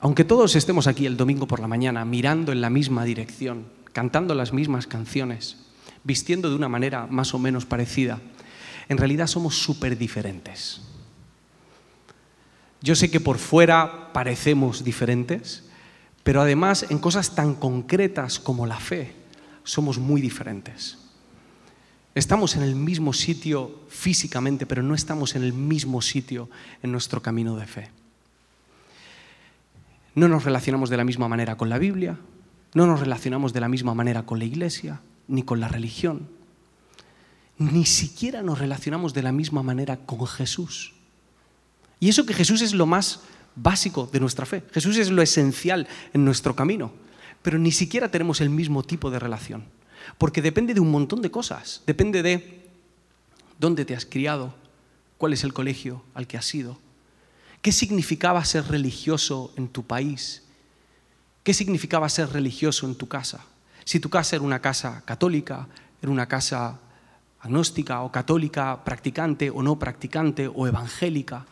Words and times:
Aunque 0.00 0.24
todos 0.24 0.56
estemos 0.56 0.86
aquí 0.86 1.04
el 1.04 1.18
domingo 1.18 1.46
por 1.46 1.60
la 1.60 1.68
mañana 1.68 2.06
mirando 2.06 2.52
en 2.52 2.62
la 2.62 2.70
misma 2.70 3.04
dirección, 3.04 3.66
cantando 3.92 4.34
las 4.34 4.54
mismas 4.54 4.86
canciones, 4.86 5.58
vistiendo 6.04 6.48
de 6.48 6.56
una 6.56 6.70
manera 6.70 7.06
más 7.06 7.34
o 7.34 7.38
menos 7.38 7.66
parecida, 7.66 8.18
en 8.88 8.96
realidad 8.96 9.26
somos 9.26 9.58
súper 9.58 9.98
diferentes. 9.98 10.80
Yo 12.80 12.94
sé 12.94 13.10
que 13.10 13.20
por 13.20 13.36
fuera 13.36 14.10
parecemos 14.14 14.84
diferentes, 14.84 15.64
pero 16.22 16.40
además 16.40 16.86
en 16.88 16.98
cosas 16.98 17.34
tan 17.34 17.54
concretas 17.54 18.38
como 18.38 18.66
la 18.66 18.80
fe 18.80 19.14
somos 19.64 19.98
muy 19.98 20.22
diferentes. 20.22 20.96
Estamos 22.14 22.56
en 22.56 22.62
el 22.62 22.74
mismo 22.74 23.12
sitio 23.12 23.82
físicamente, 23.88 24.64
pero 24.64 24.82
no 24.82 24.94
estamos 24.94 25.36
en 25.36 25.42
el 25.42 25.52
mismo 25.52 26.00
sitio 26.00 26.48
en 26.82 26.90
nuestro 26.90 27.20
camino 27.20 27.54
de 27.56 27.66
fe. 27.66 27.99
No 30.14 30.28
nos 30.28 30.44
relacionamos 30.44 30.90
de 30.90 30.96
la 30.96 31.04
misma 31.04 31.28
manera 31.28 31.56
con 31.56 31.68
la 31.68 31.78
Biblia, 31.78 32.18
no 32.74 32.86
nos 32.86 33.00
relacionamos 33.00 33.52
de 33.52 33.60
la 33.60 33.68
misma 33.68 33.94
manera 33.94 34.24
con 34.24 34.38
la 34.38 34.44
iglesia, 34.44 35.00
ni 35.28 35.42
con 35.42 35.60
la 35.60 35.68
religión. 35.68 36.28
Ni 37.58 37.84
siquiera 37.84 38.42
nos 38.42 38.58
relacionamos 38.58 39.12
de 39.12 39.22
la 39.22 39.32
misma 39.32 39.62
manera 39.62 39.98
con 39.98 40.26
Jesús. 40.26 40.94
Y 41.98 42.08
eso 42.08 42.24
que 42.24 42.34
Jesús 42.34 42.62
es 42.62 42.72
lo 42.72 42.86
más 42.86 43.20
básico 43.54 44.08
de 44.10 44.20
nuestra 44.20 44.46
fe. 44.46 44.62
Jesús 44.72 44.96
es 44.96 45.10
lo 45.10 45.20
esencial 45.20 45.86
en 46.14 46.24
nuestro 46.24 46.56
camino. 46.56 46.92
Pero 47.42 47.58
ni 47.58 47.72
siquiera 47.72 48.10
tenemos 48.10 48.40
el 48.40 48.50
mismo 48.50 48.82
tipo 48.82 49.10
de 49.10 49.18
relación. 49.18 49.64
Porque 50.16 50.42
depende 50.42 50.74
de 50.74 50.80
un 50.80 50.90
montón 50.90 51.20
de 51.22 51.30
cosas. 51.30 51.82
Depende 51.86 52.22
de 52.22 52.68
dónde 53.58 53.84
te 53.84 53.94
has 53.94 54.06
criado, 54.06 54.54
cuál 55.18 55.34
es 55.34 55.44
el 55.44 55.52
colegio 55.52 56.02
al 56.14 56.26
que 56.26 56.38
has 56.38 56.54
ido, 56.54 56.78
qué 57.62 57.72
significaba 57.72 58.44
ser 58.44 58.68
religioso 58.68 59.52
en 59.56 59.68
tu 59.68 59.84
país, 59.84 60.42
qué 61.42 61.54
significaba 61.54 62.08
ser 62.08 62.30
religioso 62.30 62.86
en 62.86 62.94
tu 62.94 63.08
casa. 63.08 63.44
Si 63.84 64.00
tu 64.00 64.10
casa 64.10 64.36
era 64.36 64.44
una 64.44 64.60
casa 64.60 65.02
católica, 65.04 65.68
era 66.00 66.12
una 66.12 66.26
casa 66.26 66.78
agnóstica 67.40 68.02
o 68.02 68.12
católica, 68.12 68.84
practicante 68.84 69.50
o 69.50 69.62
no 69.62 69.78
practicante 69.78 70.48
o 70.48 70.66
evangélica 70.66 71.46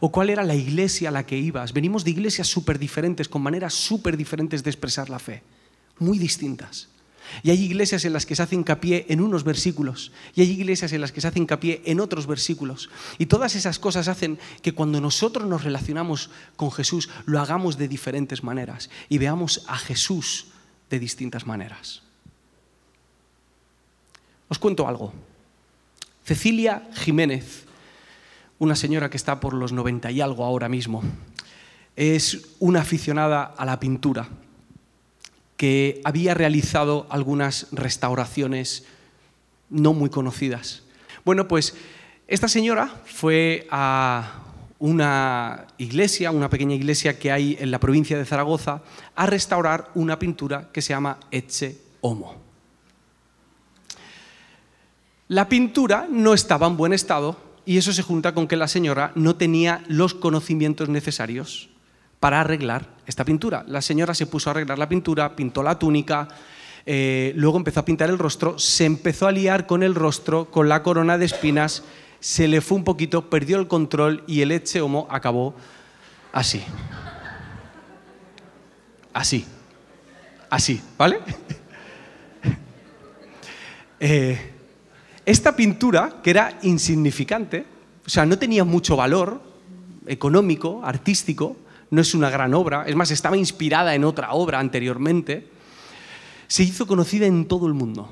o 0.00 0.12
cuál 0.12 0.30
era 0.30 0.44
la 0.44 0.54
iglesia 0.54 1.08
a 1.08 1.12
la 1.12 1.26
que 1.26 1.38
ibas. 1.38 1.72
Venimos 1.72 2.04
de 2.04 2.12
iglesias 2.12 2.46
súper 2.46 2.78
diferentes, 2.78 3.28
con 3.28 3.42
maneras 3.42 3.74
súper 3.74 4.16
diferentes 4.16 4.62
de 4.62 4.70
expresar 4.70 5.10
la 5.10 5.18
fe, 5.18 5.42
muy 5.98 6.18
distintas. 6.18 6.88
Y 7.42 7.50
hay 7.50 7.62
iglesias 7.62 8.04
en 8.04 8.12
las 8.12 8.26
que 8.26 8.36
se 8.36 8.42
hace 8.42 8.54
hincapié 8.54 9.06
en 9.08 9.20
unos 9.20 9.44
versículos 9.44 10.12
y 10.34 10.42
hay 10.42 10.50
iglesias 10.50 10.92
en 10.92 11.00
las 11.00 11.12
que 11.12 11.20
se 11.20 11.28
hace 11.28 11.38
hincapié 11.38 11.82
en 11.84 12.00
otros 12.00 12.26
versículos. 12.26 12.90
Y 13.18 13.26
todas 13.26 13.54
esas 13.54 13.78
cosas 13.78 14.08
hacen 14.08 14.38
que 14.62 14.72
cuando 14.72 15.00
nosotros 15.00 15.46
nos 15.46 15.64
relacionamos 15.64 16.30
con 16.56 16.70
Jesús 16.70 17.08
lo 17.26 17.40
hagamos 17.40 17.78
de 17.78 17.88
diferentes 17.88 18.42
maneras 18.42 18.90
y 19.08 19.18
veamos 19.18 19.64
a 19.66 19.78
Jesús 19.78 20.46
de 20.90 20.98
distintas 20.98 21.46
maneras. 21.46 22.02
Os 24.48 24.58
cuento 24.58 24.88
algo. 24.88 25.12
Cecilia 26.24 26.88
Jiménez 26.94 27.70
una 28.60 28.76
señora 28.76 29.08
que 29.08 29.16
está 29.16 29.40
por 29.40 29.54
los 29.54 29.72
90 29.72 30.10
y 30.12 30.20
algo 30.20 30.44
ahora 30.44 30.68
mismo. 30.68 31.02
Es 31.96 32.54
una 32.60 32.82
aficionada 32.82 33.42
a 33.42 33.64
la 33.64 33.80
pintura 33.80 34.28
que 35.60 36.00
había 36.04 36.32
realizado 36.32 37.06
algunas 37.10 37.66
restauraciones 37.70 38.86
no 39.68 39.92
muy 39.92 40.08
conocidas. 40.08 40.84
Bueno, 41.22 41.48
pues 41.48 41.74
esta 42.28 42.48
señora 42.48 43.02
fue 43.04 43.66
a 43.70 44.40
una 44.78 45.66
iglesia, 45.76 46.30
una 46.30 46.48
pequeña 46.48 46.74
iglesia 46.74 47.18
que 47.18 47.30
hay 47.30 47.58
en 47.60 47.70
la 47.70 47.78
provincia 47.78 48.16
de 48.16 48.24
Zaragoza, 48.24 48.80
a 49.14 49.26
restaurar 49.26 49.90
una 49.94 50.18
pintura 50.18 50.70
que 50.72 50.80
se 50.80 50.94
llama 50.94 51.18
Etche 51.30 51.76
Homo. 52.00 52.36
La 55.28 55.46
pintura 55.46 56.08
no 56.10 56.32
estaba 56.32 56.68
en 56.68 56.78
buen 56.78 56.94
estado 56.94 57.36
y 57.66 57.76
eso 57.76 57.92
se 57.92 58.02
junta 58.02 58.32
con 58.32 58.48
que 58.48 58.56
la 58.56 58.66
señora 58.66 59.12
no 59.14 59.36
tenía 59.36 59.84
los 59.88 60.14
conocimientos 60.14 60.88
necesarios 60.88 61.69
para 62.20 62.42
arreglar 62.42 62.86
esta 63.06 63.24
pintura. 63.24 63.64
La 63.66 63.80
señora 63.80 64.14
se 64.14 64.26
puso 64.26 64.50
a 64.50 64.52
arreglar 64.52 64.78
la 64.78 64.88
pintura, 64.88 65.34
pintó 65.34 65.62
la 65.62 65.78
túnica, 65.78 66.28
eh, 66.84 67.32
luego 67.34 67.56
empezó 67.56 67.80
a 67.80 67.84
pintar 67.84 68.10
el 68.10 68.18
rostro, 68.18 68.58
se 68.58 68.84
empezó 68.84 69.26
a 69.26 69.32
liar 69.32 69.66
con 69.66 69.82
el 69.82 69.94
rostro, 69.94 70.50
con 70.50 70.68
la 70.68 70.82
corona 70.82 71.18
de 71.18 71.24
espinas, 71.24 71.82
se 72.20 72.46
le 72.46 72.60
fue 72.60 72.76
un 72.76 72.84
poquito, 72.84 73.30
perdió 73.30 73.58
el 73.58 73.66
control 73.66 74.22
y 74.26 74.42
el 74.42 74.52
Eche 74.52 74.82
Homo 74.82 75.08
acabó 75.10 75.54
así. 76.32 76.62
Así. 79.14 79.46
Así, 80.50 80.82
¿vale? 80.98 81.20
eh, 84.00 84.52
esta 85.24 85.56
pintura, 85.56 86.20
que 86.22 86.30
era 86.30 86.58
insignificante, 86.62 87.64
o 88.04 88.10
sea, 88.10 88.26
no 88.26 88.38
tenía 88.38 88.64
mucho 88.64 88.96
valor 88.96 89.40
económico, 90.06 90.80
artístico, 90.84 91.56
no 91.90 92.00
es 92.00 92.14
una 92.14 92.30
gran 92.30 92.54
obra, 92.54 92.84
es 92.86 92.94
más, 92.94 93.10
estaba 93.10 93.36
inspirada 93.36 93.94
en 93.94 94.04
otra 94.04 94.32
obra 94.32 94.58
anteriormente, 94.58 95.48
se 96.46 96.62
hizo 96.62 96.86
conocida 96.86 97.26
en 97.26 97.46
todo 97.46 97.66
el 97.66 97.74
mundo. 97.74 98.08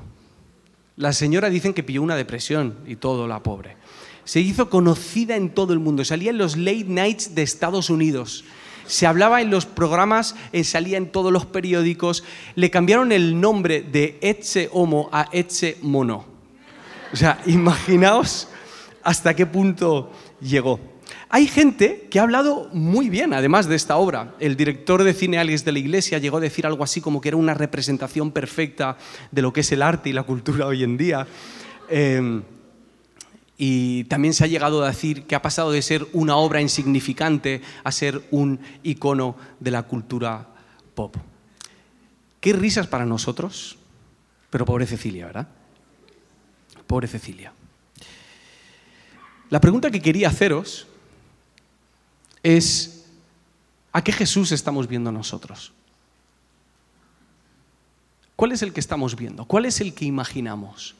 La 0.97 1.13
señora 1.13 1.49
dicen 1.49 1.73
que 1.73 1.83
pilló 1.83 2.01
una 2.01 2.15
depresión 2.15 2.77
y 2.85 2.97
todo, 2.97 3.27
la 3.27 3.41
pobre. 3.41 3.77
Se 4.25 4.41
hizo 4.41 4.69
conocida 4.69 5.35
en 5.35 5.49
todo 5.53 5.73
el 5.73 5.79
mundo, 5.79 6.03
salía 6.03 6.29
en 6.31 6.37
los 6.37 6.57
late 6.57 6.85
nights 6.85 7.35
de 7.35 7.41
Estados 7.41 7.89
Unidos, 7.89 8.43
se 8.85 9.07
hablaba 9.07 9.41
en 9.41 9.49
los 9.49 9.65
programas, 9.65 10.35
eh, 10.51 10.63
salía 10.63 10.97
en 10.97 11.11
todos 11.11 11.31
los 11.31 11.45
periódicos, 11.45 12.23
le 12.55 12.69
cambiaron 12.69 13.11
el 13.11 13.39
nombre 13.39 13.81
de 13.81 14.17
Etze 14.21 14.69
Homo 14.73 15.09
a 15.11 15.29
Etze 15.31 15.77
Mono. 15.81 16.25
O 17.13 17.15
sea, 17.15 17.41
imaginaos 17.45 18.49
hasta 19.03 19.35
qué 19.35 19.45
punto 19.45 20.11
llegó. 20.41 20.79
Hay 21.31 21.45
gente 21.45 22.07
que 22.09 22.17
ha 22.19 22.23
hablado 22.23 22.69
muy 22.73 23.07
bien, 23.07 23.33
además 23.35 23.67
de 23.67 23.75
esta 23.75 23.97
obra. 23.97 24.33
El 24.39 24.57
director 24.57 25.03
de 25.03 25.13
cine 25.13 25.37
Alex 25.37 25.63
de 25.63 25.71
la 25.71 25.77
Iglesia 25.77 26.17
llegó 26.17 26.37
a 26.37 26.41
decir 26.41 26.65
algo 26.65 26.83
así 26.83 27.01
como 27.01 27.21
que 27.21 27.27
era 27.27 27.37
una 27.37 27.53
representación 27.53 28.31
perfecta 28.31 28.97
de 29.29 29.43
lo 29.43 29.53
que 29.53 29.61
es 29.61 29.71
el 29.71 29.83
arte 29.83 30.09
y 30.09 30.13
la 30.13 30.23
cultura 30.23 30.65
hoy 30.65 30.83
en 30.83 30.97
día. 30.97 31.27
Em, 31.87 32.41
y 33.59 34.05
también 34.05 34.33
se 34.33 34.43
ha 34.43 34.47
llegado 34.47 34.83
a 34.83 34.87
decir 34.87 35.27
que 35.27 35.35
ha 35.35 35.41
pasado 35.43 35.71
de 35.71 35.83
ser 35.83 36.07
una 36.13 36.35
obra 36.35 36.61
insignificante 36.61 37.61
a 37.83 37.91
ser 37.91 38.23
un 38.31 38.59
icono 38.81 39.35
de 39.59 39.69
la 39.69 39.83
cultura 39.83 40.47
pop. 40.95 41.15
Qué 42.39 42.53
risas 42.53 42.87
para 42.87 43.05
nosotros, 43.05 43.77
pero 44.49 44.65
pobre 44.65 44.87
Cecilia, 44.87 45.27
¿verdad? 45.27 45.47
Pobre 46.87 47.07
Cecilia. 47.07 47.53
La 49.51 49.61
pregunta 49.61 49.91
que 49.91 50.01
quería 50.01 50.29
haceros 50.29 50.88
es, 52.43 53.05
¿a 53.91 54.03
qué 54.03 54.11
Jesús 54.11 54.51
estamos 54.51 54.87
viendo 54.87 55.11
nosotros? 55.11 55.73
¿Cuál 58.35 58.53
es 58.53 58.61
el 58.61 58.71
que 58.71 58.79
estamos 58.79 59.15
viendo? 59.15 59.45
¿Cuál 59.45 59.65
es 59.65 59.81
el 59.81 59.93
que 59.93 60.05
imaginamos? 60.05 60.95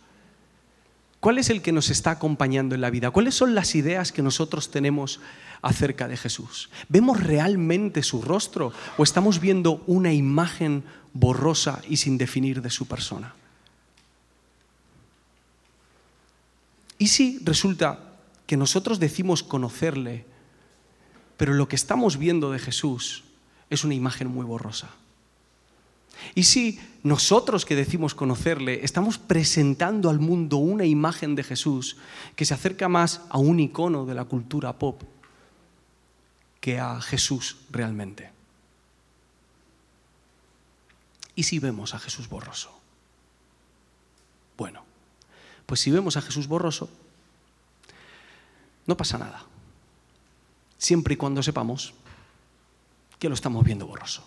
¿Cuál 1.20 1.38
es 1.38 1.50
el 1.50 1.62
que 1.62 1.72
nos 1.72 1.90
está 1.90 2.12
acompañando 2.12 2.76
en 2.76 2.82
la 2.82 2.90
vida? 2.90 3.12
¿Cuáles 3.12 3.36
son 3.36 3.56
las 3.56 3.76
ideas 3.76 4.12
que 4.12 4.22
nosotros 4.22 4.72
tenemos 4.72 5.20
acerca 5.62 6.08
de 6.08 6.18
Jesús? 6.18 6.70
¿Vemos 6.88 7.22
realmente 7.22 8.04
su 8.04 8.22
rostro 8.22 8.72
o 8.98 9.04
estamos 9.04 9.40
viendo 9.40 9.84
una 9.88 10.14
imagen 10.14 10.84
borrosa 11.14 11.82
y 11.90 11.98
sin 11.98 12.18
definir 12.18 12.62
de 12.62 12.70
su 12.70 12.88
persona? 12.88 13.34
¿Y 16.98 17.08
si 17.08 17.40
resulta 17.44 18.00
que 18.46 18.58
nosotros 18.58 19.00
decimos 19.00 19.44
conocerle, 19.44 20.26
pero 21.40 21.54
lo 21.54 21.70
que 21.70 21.78
estamos 21.78 22.18
viendo 22.18 22.52
de 22.52 22.60
Jesús 22.60 23.24
es 23.70 23.86
una 23.86 23.94
imagen 23.94 24.28
muy 24.28 24.46
borrosa? 24.46 24.90
¿Y 26.36 26.44
si 26.44 26.82
nosotros 27.02 27.64
que 27.64 27.78
decimos 27.78 28.14
conocerle 28.14 28.84
estamos 28.84 29.18
presentando 29.18 30.10
al 30.10 30.20
mundo 30.20 30.58
una 30.58 30.84
imagen 30.84 31.36
de 31.36 31.46
Jesús 31.46 31.96
que 32.36 32.44
se 32.44 32.54
acerca 32.54 32.90
más 32.90 33.22
a 33.30 33.38
un 33.38 33.62
icono 33.62 34.06
de 34.06 34.16
la 34.16 34.26
cultura 34.26 34.78
pop 34.78 35.02
que 36.60 36.78
a 36.78 37.00
Jesús 37.00 37.56
realmente? 37.72 38.32
¿Y 41.36 41.44
si 41.44 41.60
vemos 41.60 41.94
a 41.94 42.00
Jesús 42.00 42.28
borroso? 42.28 42.78
Bueno, 44.58 44.84
pues 45.66 45.80
si 45.80 45.90
vemos 45.90 46.18
a 46.18 46.22
Jesús 46.22 46.48
borroso, 46.50 46.90
no 48.86 48.98
pasa 48.98 49.18
nada. 49.18 49.46
Siempre 50.80 51.14
y 51.14 51.18
cuando 51.18 51.44
sepamos 51.44 51.94
que 53.20 53.30
lo 53.30 53.36
estamos 53.36 53.64
viendo 53.64 53.86
borroso. 53.86 54.24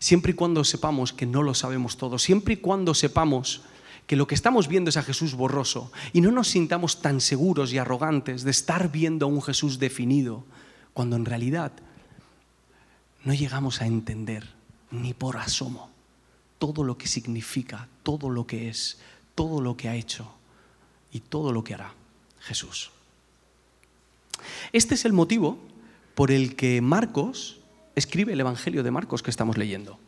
Siempre 0.00 0.32
y 0.32 0.34
cuando 0.34 0.64
sepamos 0.64 1.12
que 1.12 1.26
no 1.26 1.44
lo 1.44 1.54
sabemos 1.54 1.96
todo. 1.96 2.18
Siempre 2.18 2.54
y 2.54 2.56
cuando 2.56 2.94
sepamos 2.94 3.62
que 4.06 4.16
lo 4.16 4.26
que 4.26 4.34
estamos 4.34 4.66
viendo 4.66 4.90
es 4.90 4.96
a 4.96 5.02
Jesús 5.04 5.34
borroso 5.34 5.92
y 6.12 6.20
no 6.20 6.32
nos 6.32 6.48
sintamos 6.48 7.00
tan 7.00 7.20
seguros 7.20 7.72
y 7.72 7.78
arrogantes 7.78 8.42
de 8.42 8.50
estar 8.50 8.90
viendo 8.90 9.26
a 9.26 9.28
un 9.28 9.42
Jesús 9.42 9.78
definido, 9.78 10.44
cuando 10.92 11.14
en 11.14 11.24
realidad 11.24 11.70
no 13.24 13.32
llegamos 13.32 13.80
a 13.80 13.86
entender 13.86 14.48
ni 14.90 15.14
por 15.14 15.36
asomo 15.36 15.90
todo 16.58 16.82
lo 16.82 16.98
que 16.98 17.06
significa, 17.06 17.88
todo 18.02 18.30
lo 18.30 18.46
que 18.46 18.68
es, 18.68 18.98
todo 19.34 19.60
lo 19.60 19.76
que 19.76 19.88
ha 19.88 19.94
hecho 19.94 20.32
y 21.12 21.20
todo 21.20 21.52
lo 21.52 21.62
que 21.62 21.74
hará 21.74 21.94
Jesús. 22.40 22.90
Este 24.72 24.94
es 24.94 25.04
el 25.04 25.12
motivo 25.12 25.58
por 26.14 26.30
el 26.30 26.56
que 26.56 26.80
Marcos 26.80 27.60
escribe 27.94 28.32
el 28.32 28.40
Evangelio 28.40 28.82
de 28.82 28.90
Marcos 28.90 29.22
que 29.22 29.30
estamos 29.30 29.56
leyendo. 29.56 29.98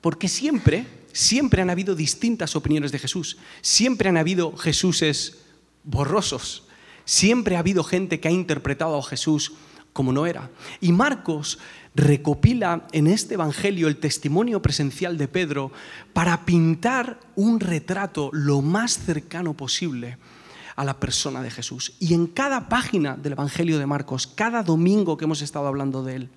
Porque 0.00 0.28
siempre, 0.28 0.86
siempre 1.12 1.62
han 1.62 1.70
habido 1.70 1.94
distintas 1.94 2.56
opiniones 2.56 2.92
de 2.92 2.98
Jesús. 2.98 3.38
Siempre 3.60 4.08
han 4.08 4.16
habido 4.16 4.56
Jesuses 4.56 5.38
borrosos. 5.82 6.66
Siempre 7.04 7.56
ha 7.56 7.60
habido 7.60 7.84
gente 7.84 8.20
que 8.20 8.28
ha 8.28 8.32
interpretado 8.32 8.98
a 8.98 9.02
Jesús 9.02 9.52
como 9.92 10.12
no 10.12 10.26
era. 10.26 10.50
Y 10.80 10.92
Marcos 10.92 11.58
recopila 11.94 12.86
en 12.92 13.06
este 13.06 13.34
Evangelio 13.34 13.88
el 13.88 13.98
testimonio 13.98 14.60
presencial 14.60 15.16
de 15.16 15.28
Pedro 15.28 15.72
para 16.12 16.44
pintar 16.44 17.20
un 17.36 17.60
retrato 17.60 18.30
lo 18.32 18.60
más 18.60 18.98
cercano 18.98 19.54
posible 19.54 20.18
a 20.76 20.84
la 20.84 20.98
persona 20.98 21.42
de 21.42 21.50
Jesús. 21.50 21.94
Y 22.00 22.14
en 22.14 22.26
cada 22.26 22.68
página 22.68 23.16
del 23.16 23.32
Evangelio 23.32 23.78
de 23.78 23.86
Marcos, 23.86 24.26
cada 24.26 24.62
domingo 24.62 25.16
que 25.16 25.24
hemos 25.24 25.42
estado 25.42 25.66
hablando 25.66 26.02
de 26.02 26.16
él, 26.16 26.28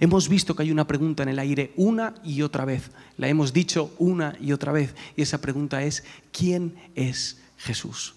hemos 0.00 0.28
visto 0.28 0.54
que 0.54 0.62
hay 0.62 0.70
una 0.70 0.86
pregunta 0.86 1.22
en 1.22 1.28
el 1.28 1.38
aire 1.38 1.72
una 1.76 2.14
y 2.24 2.42
otra 2.42 2.64
vez. 2.64 2.90
La 3.16 3.28
hemos 3.28 3.52
dicho 3.52 3.92
una 3.98 4.36
y 4.40 4.52
otra 4.52 4.72
vez. 4.72 4.94
Y 5.16 5.22
esa 5.22 5.40
pregunta 5.40 5.82
es, 5.82 6.04
¿quién 6.32 6.74
es 6.94 7.38
Jesús? 7.58 8.14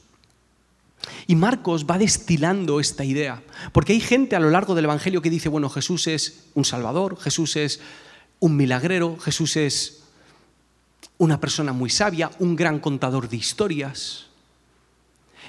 Y 1.27 1.35
Marcos 1.35 1.85
va 1.85 1.97
destilando 1.97 2.79
esta 2.79 3.05
idea, 3.05 3.41
porque 3.71 3.93
hay 3.93 4.01
gente 4.01 4.35
a 4.35 4.39
lo 4.39 4.49
largo 4.49 4.75
del 4.75 4.85
Evangelio 4.85 5.21
que 5.21 5.29
dice, 5.29 5.47
bueno, 5.47 5.69
Jesús 5.69 6.07
es 6.07 6.47
un 6.55 6.65
salvador, 6.65 7.17
Jesús 7.19 7.55
es 7.55 7.79
un 8.39 8.57
milagrero, 8.57 9.17
Jesús 9.17 9.55
es 9.55 10.03
una 11.17 11.39
persona 11.39 11.73
muy 11.73 11.89
sabia, 11.89 12.31
un 12.39 12.55
gran 12.55 12.79
contador 12.79 13.29
de 13.29 13.37
historias. 13.37 14.28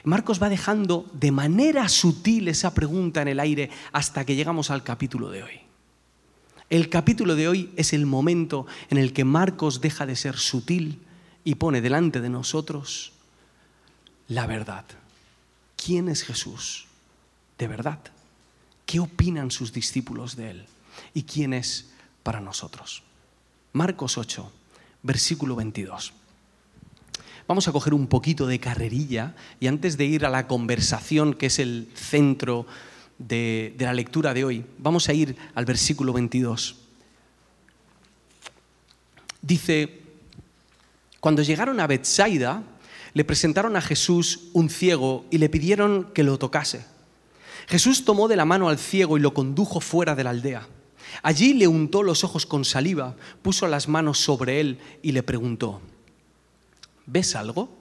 Marcos 0.04 0.42
va 0.42 0.48
dejando 0.48 1.06
de 1.12 1.30
manera 1.30 1.88
sutil 1.88 2.48
esa 2.48 2.74
pregunta 2.74 3.22
en 3.22 3.28
el 3.28 3.40
aire 3.40 3.70
hasta 3.92 4.24
que 4.24 4.34
llegamos 4.34 4.70
al 4.70 4.82
capítulo 4.82 5.30
de 5.30 5.42
hoy. 5.42 5.60
El 6.70 6.88
capítulo 6.88 7.34
de 7.34 7.48
hoy 7.48 7.70
es 7.76 7.92
el 7.92 8.06
momento 8.06 8.66
en 8.90 8.98
el 8.98 9.12
que 9.12 9.24
Marcos 9.24 9.80
deja 9.80 10.06
de 10.06 10.16
ser 10.16 10.36
sutil 10.36 11.00
y 11.44 11.56
pone 11.56 11.80
delante 11.80 12.20
de 12.20 12.30
nosotros 12.30 13.12
la 14.30 14.46
verdad. 14.46 14.84
¿Quién 15.76 16.08
es 16.08 16.22
Jesús? 16.22 16.86
De 17.58 17.66
verdad. 17.66 17.98
¿Qué 18.86 19.00
opinan 19.00 19.50
sus 19.50 19.72
discípulos 19.72 20.36
de 20.36 20.50
él? 20.50 20.66
¿Y 21.14 21.24
quién 21.24 21.52
es 21.52 21.90
para 22.22 22.40
nosotros? 22.40 23.02
Marcos 23.72 24.18
8, 24.18 24.52
versículo 25.02 25.56
22. 25.56 26.12
Vamos 27.50 27.66
a 27.66 27.72
coger 27.72 27.94
un 27.94 28.06
poquito 28.06 28.46
de 28.46 28.60
carrerilla 28.60 29.34
y 29.58 29.66
antes 29.66 29.96
de 29.96 30.04
ir 30.04 30.24
a 30.24 30.30
la 30.30 30.46
conversación, 30.46 31.34
que 31.34 31.46
es 31.46 31.58
el 31.58 31.88
centro 31.96 32.64
de, 33.18 33.74
la 33.76 33.92
lectura 33.92 34.32
de 34.34 34.44
hoy, 34.44 34.64
vamos 34.78 35.08
a 35.08 35.14
ir 35.14 35.34
al 35.56 35.64
versículo 35.64 36.12
22. 36.12 36.76
Dice, 39.42 39.98
cuando 41.18 41.42
llegaron 41.42 41.80
a 41.80 41.88
Bethsaida, 41.88 42.62
le 43.14 43.24
presentaron 43.24 43.74
a 43.74 43.80
Jesús 43.80 44.42
un 44.52 44.70
ciego 44.70 45.24
y 45.32 45.38
le 45.38 45.48
pidieron 45.48 46.04
que 46.14 46.22
lo 46.22 46.38
tocase. 46.38 46.86
Jesús 47.66 48.04
tomó 48.04 48.28
de 48.28 48.36
la 48.36 48.44
mano 48.44 48.68
al 48.68 48.78
ciego 48.78 49.18
y 49.18 49.20
lo 49.20 49.34
condujo 49.34 49.80
fuera 49.80 50.14
de 50.14 50.22
la 50.22 50.30
aldea. 50.30 50.68
Allí 51.24 51.54
le 51.54 51.66
untó 51.66 52.04
los 52.04 52.22
ojos 52.22 52.46
con 52.46 52.64
saliva, 52.64 53.16
puso 53.42 53.66
las 53.66 53.88
manos 53.88 54.20
sobre 54.20 54.60
él 54.60 54.78
y 55.02 55.10
le 55.10 55.24
preguntó, 55.24 55.82
¿ves 57.06 57.36
algo? 57.36 57.80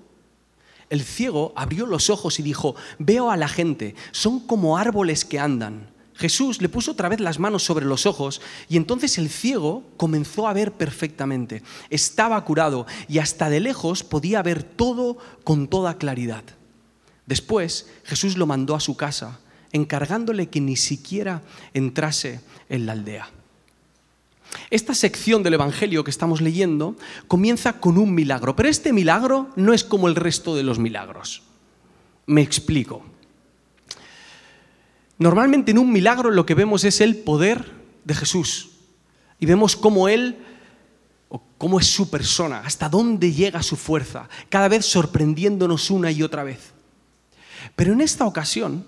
El 0.90 1.04
ciego 1.04 1.54
abrió 1.56 1.86
los 1.86 2.10
ojos 2.10 2.40
y 2.40 2.44
dijo, 2.44 2.76
veo 2.98 3.30
a 3.30 3.38
la 3.38 3.48
gente, 3.48 3.96
son 4.12 4.40
como 4.40 4.78
árboles 4.78 5.24
que 5.24 5.40
andan. 5.40 5.92
Jesús 6.16 6.62
le 6.62 6.68
puso 6.68 6.92
otra 6.92 7.08
vez 7.08 7.22
las 7.22 7.40
manos 7.40 7.64
sobre 7.64 7.86
los 7.86 8.06
ojos 8.06 8.42
y 8.68 8.76
entonces 8.76 9.18
el 9.18 9.30
ciego 9.30 9.84
comenzó 9.96 10.48
a 10.48 10.54
ver 10.54 10.74
perfectamente. 10.74 11.64
Estaba 11.90 12.44
curado 12.44 12.88
y 13.08 13.20
hasta 13.20 13.50
de 13.50 13.62
lejos 13.62 14.04
podía 14.04 14.42
ver 14.42 14.64
todo 14.64 15.18
con 15.46 15.70
toda 15.70 15.98
claridad. 15.98 16.44
Después 17.26 17.88
Jesús 18.04 18.36
lo 18.36 18.48
mandó 18.48 18.76
a 18.76 18.82
su 18.82 18.98
casa, 18.98 19.40
encargándole 19.72 20.50
que 20.50 20.60
ni 20.60 20.76
siquiera 20.76 21.42
entrase 21.74 22.42
en 22.68 22.86
la 22.86 22.94
aldea. 22.94 23.30
Esta 24.70 24.94
sección 24.94 25.44
del 25.44 25.56
Evangelio 25.56 26.04
que 26.04 26.12
estamos 26.12 26.42
leyendo 26.42 26.96
comienza 27.28 27.80
con 27.80 27.98
un 27.98 28.14
milagro, 28.14 28.56
pero 28.56 28.70
este 28.70 28.94
milagro 28.94 29.50
no 29.56 29.74
es 29.74 29.84
como 29.84 30.08
el 30.08 30.16
resto 30.16 30.56
de 30.56 30.64
los 30.64 30.80
milagros. 30.80 31.44
Me 32.26 32.42
explico. 32.42 33.04
Normalmente 35.18 35.72
en 35.72 35.80
un 35.80 35.92
milagro 35.92 36.32
lo 36.32 36.46
que 36.46 36.56
vemos 36.56 36.84
es 36.84 37.02
el 37.02 37.18
poder 37.18 37.72
de 38.06 38.16
Jesús 38.16 38.70
y 39.40 39.46
vemos 39.46 39.76
cómo 39.76 40.08
Él, 40.08 40.38
o 41.30 41.42
cómo 41.58 41.80
es 41.80 41.88
su 41.88 42.10
persona, 42.10 42.62
hasta 42.66 42.90
dónde 42.90 43.34
llega 43.34 43.64
su 43.64 43.76
fuerza, 43.76 44.30
cada 44.50 44.68
vez 44.68 44.86
sorprendiéndonos 44.86 45.92
una 45.92 46.12
y 46.12 46.24
otra 46.24 46.44
vez. 46.44 46.74
Pero 47.76 47.94
en 47.94 48.02
esta 48.02 48.26
ocasión 48.26 48.86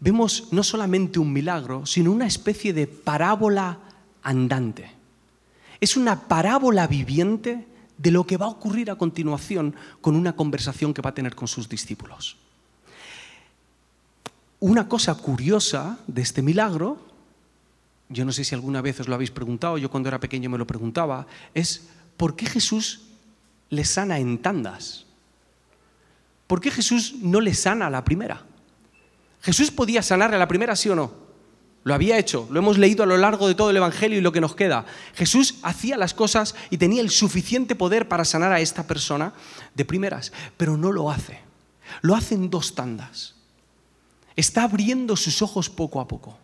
vemos 0.00 0.48
no 0.52 0.62
solamente 0.62 1.18
un 1.18 1.32
milagro, 1.32 1.86
sino 1.86 2.12
una 2.12 2.26
especie 2.26 2.72
de 2.72 2.86
parábola 2.86 3.78
andante. 4.22 4.90
Es 5.80 5.96
una 5.96 6.28
parábola 6.28 6.86
viviente 6.86 7.66
de 7.96 8.10
lo 8.10 8.24
que 8.24 8.36
va 8.36 8.46
a 8.46 8.50
ocurrir 8.50 8.90
a 8.90 8.96
continuación 8.96 9.74
con 10.00 10.16
una 10.16 10.34
conversación 10.34 10.94
que 10.94 11.02
va 11.02 11.10
a 11.10 11.14
tener 11.14 11.34
con 11.34 11.48
sus 11.48 11.68
discípulos. 11.68 12.36
Una 14.60 14.88
cosa 14.88 15.14
curiosa 15.14 15.98
de 16.06 16.22
este 16.22 16.42
milagro, 16.42 16.98
yo 18.08 18.24
no 18.24 18.32
sé 18.32 18.44
si 18.44 18.54
alguna 18.54 18.80
vez 18.80 19.00
os 19.00 19.08
lo 19.08 19.14
habéis 19.14 19.30
preguntado, 19.30 19.78
yo 19.78 19.90
cuando 19.90 20.08
era 20.08 20.20
pequeño 20.20 20.50
me 20.50 20.58
lo 20.58 20.66
preguntaba, 20.66 21.26
es 21.54 21.88
¿por 22.16 22.34
qué 22.34 22.46
Jesús 22.46 23.02
le 23.70 23.84
sana 23.84 24.18
en 24.18 24.38
tandas? 24.38 25.06
¿Por 26.46 26.60
qué 26.60 26.70
Jesús 26.70 27.14
no 27.20 27.40
le 27.40 27.54
sana 27.54 27.86
a 27.86 27.90
la 27.90 28.04
primera? 28.04 28.44
¿Jesús 29.42 29.70
podía 29.70 30.02
sanarle 30.02 30.36
a 30.36 30.40
la 30.40 30.48
primera, 30.48 30.74
sí 30.74 30.88
o 30.88 30.96
no? 30.96 31.27
Lo 31.88 31.94
había 31.94 32.18
hecho, 32.18 32.46
lo 32.50 32.58
hemos 32.58 32.76
leído 32.76 33.02
a 33.02 33.06
lo 33.06 33.16
largo 33.16 33.48
de 33.48 33.54
todo 33.54 33.70
el 33.70 33.76
Evangelio 33.78 34.18
y 34.18 34.20
lo 34.20 34.30
que 34.30 34.42
nos 34.42 34.54
queda. 34.54 34.84
Jesús 35.14 35.54
hacía 35.62 35.96
las 35.96 36.12
cosas 36.12 36.54
y 36.68 36.76
tenía 36.76 37.00
el 37.00 37.08
suficiente 37.08 37.74
poder 37.74 38.08
para 38.08 38.26
sanar 38.26 38.52
a 38.52 38.60
esta 38.60 38.86
persona 38.86 39.32
de 39.74 39.86
primeras, 39.86 40.30
pero 40.58 40.76
no 40.76 40.92
lo 40.92 41.10
hace. 41.10 41.40
Lo 42.02 42.14
hace 42.14 42.34
en 42.34 42.50
dos 42.50 42.74
tandas. 42.74 43.36
Está 44.36 44.64
abriendo 44.64 45.16
sus 45.16 45.40
ojos 45.40 45.70
poco 45.70 46.02
a 46.02 46.08
poco. 46.08 46.36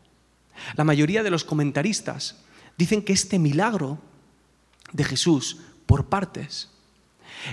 La 0.77 0.85
mayoría 0.85 1.23
de 1.23 1.31
los 1.31 1.45
comentaristas 1.45 2.37
dicen 2.79 3.03
que 3.03 3.13
este 3.13 3.39
milagro 3.39 3.99
de 4.93 5.05
Jesús 5.05 5.59
por 5.85 6.07
partes 6.07 6.71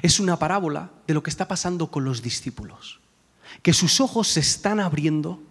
es 0.01 0.21
una 0.21 0.39
parábola 0.39 0.91
de 1.07 1.13
lo 1.13 1.23
que 1.23 1.29
está 1.29 1.45
pasando 1.45 1.91
con 1.91 2.05
los 2.05 2.21
discípulos, 2.21 3.01
que 3.61 3.73
sus 3.73 3.99
ojos 3.99 4.29
se 4.29 4.39
están 4.39 4.79
abriendo 4.79 5.41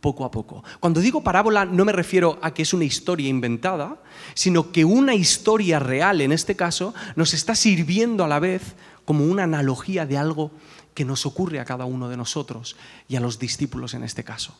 poco 0.00 0.24
a 0.24 0.30
poco. 0.30 0.64
Cuando 0.80 1.00
digo 1.00 1.22
parábola 1.22 1.64
no 1.64 1.84
me 1.84 1.92
refiero 1.92 2.38
a 2.42 2.52
que 2.52 2.62
es 2.62 2.72
una 2.72 2.84
historia 2.84 3.28
inventada, 3.28 4.02
sino 4.34 4.72
que 4.72 4.84
una 4.84 5.14
historia 5.14 5.78
real, 5.78 6.20
en 6.20 6.32
este 6.32 6.56
caso, 6.56 6.94
nos 7.16 7.34
está 7.34 7.54
sirviendo 7.54 8.24
a 8.24 8.28
la 8.28 8.38
vez 8.38 8.74
como 9.04 9.24
una 9.24 9.44
analogía 9.44 10.06
de 10.06 10.16
algo 10.16 10.50
que 10.94 11.04
nos 11.04 11.26
ocurre 11.26 11.60
a 11.60 11.64
cada 11.64 11.84
uno 11.84 12.08
de 12.08 12.16
nosotros 12.16 12.76
y 13.08 13.16
a 13.16 13.20
los 13.20 13.38
discípulos 13.38 13.94
en 13.94 14.04
este 14.04 14.24
caso. 14.24 14.58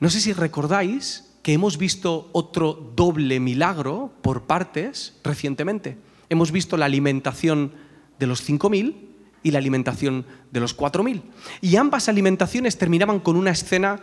No 0.00 0.10
sé 0.10 0.20
si 0.20 0.32
recordáis 0.32 1.30
que 1.42 1.52
hemos 1.52 1.78
visto 1.78 2.28
otro 2.32 2.92
doble 2.96 3.38
milagro 3.38 4.12
por 4.22 4.44
partes 4.44 5.14
recientemente. 5.22 5.98
Hemos 6.30 6.50
visto 6.52 6.76
la 6.76 6.86
alimentación 6.86 7.72
de 8.18 8.26
los 8.26 8.48
5.000 8.48 9.13
y 9.44 9.52
la 9.52 9.58
alimentación 9.58 10.26
de 10.50 10.58
los 10.58 10.76
4.000. 10.76 11.22
Y 11.60 11.76
ambas 11.76 12.08
alimentaciones 12.08 12.76
terminaban 12.76 13.20
con 13.20 13.36
una 13.36 13.50
escena 13.50 14.00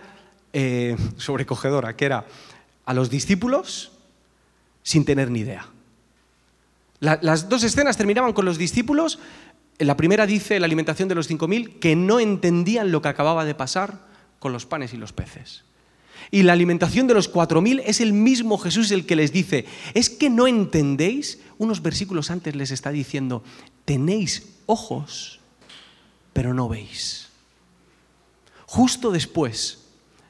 eh, 0.53 0.95
sobrecogedora, 1.17 1.97
que 1.97 2.05
era 2.05 2.25
a 2.85 2.93
los 2.93 3.09
discípulos 3.09 3.91
sin 4.83 5.03
tener 5.03 5.29
ni 5.29 5.39
idea. 5.39 5.67
las 6.99 7.49
dos 7.49 7.63
escenas 7.63 7.97
terminaban 7.97 8.33
con 8.33 8.45
los 8.45 8.57
discípulos, 8.57 9.19
la 9.79 9.97
primera 9.97 10.27
dice, 10.27 10.59
la 10.59 10.67
alimentación 10.67 11.09
de 11.09 11.15
los 11.15 11.29
5.000, 11.29 11.79
que 11.79 11.95
no 11.95 12.19
entendían 12.19 12.91
lo 12.91 13.01
que 13.01 13.09
acababa 13.09 13.43
de 13.43 13.55
pasar 13.55 14.05
con 14.37 14.53
los 14.53 14.67
panes 14.67 14.93
y 14.93 14.97
los 14.97 15.11
peces. 15.11 15.63
Y 16.29 16.43
la 16.43 16.53
alimentación 16.53 17.07
de 17.07 17.15
los 17.15 17.33
4.000 17.33 17.81
es 17.85 17.99
el 17.99 18.13
mismo 18.13 18.59
Jesús 18.59 18.91
el 18.91 19.07
que 19.07 19.15
les 19.15 19.33
dice, 19.33 19.65
es 19.95 20.11
que 20.11 20.29
no 20.29 20.45
entendéis, 20.45 21.39
unos 21.57 21.81
versículos 21.81 22.29
antes 22.29 22.55
les 22.55 22.69
está 22.69 22.91
diciendo, 22.91 23.43
tenéis 23.85 24.60
ojos, 24.71 25.39
pero 26.33 26.53
no 26.53 26.69
veis. 26.69 27.29
Justo 28.65 29.11
después 29.11 29.81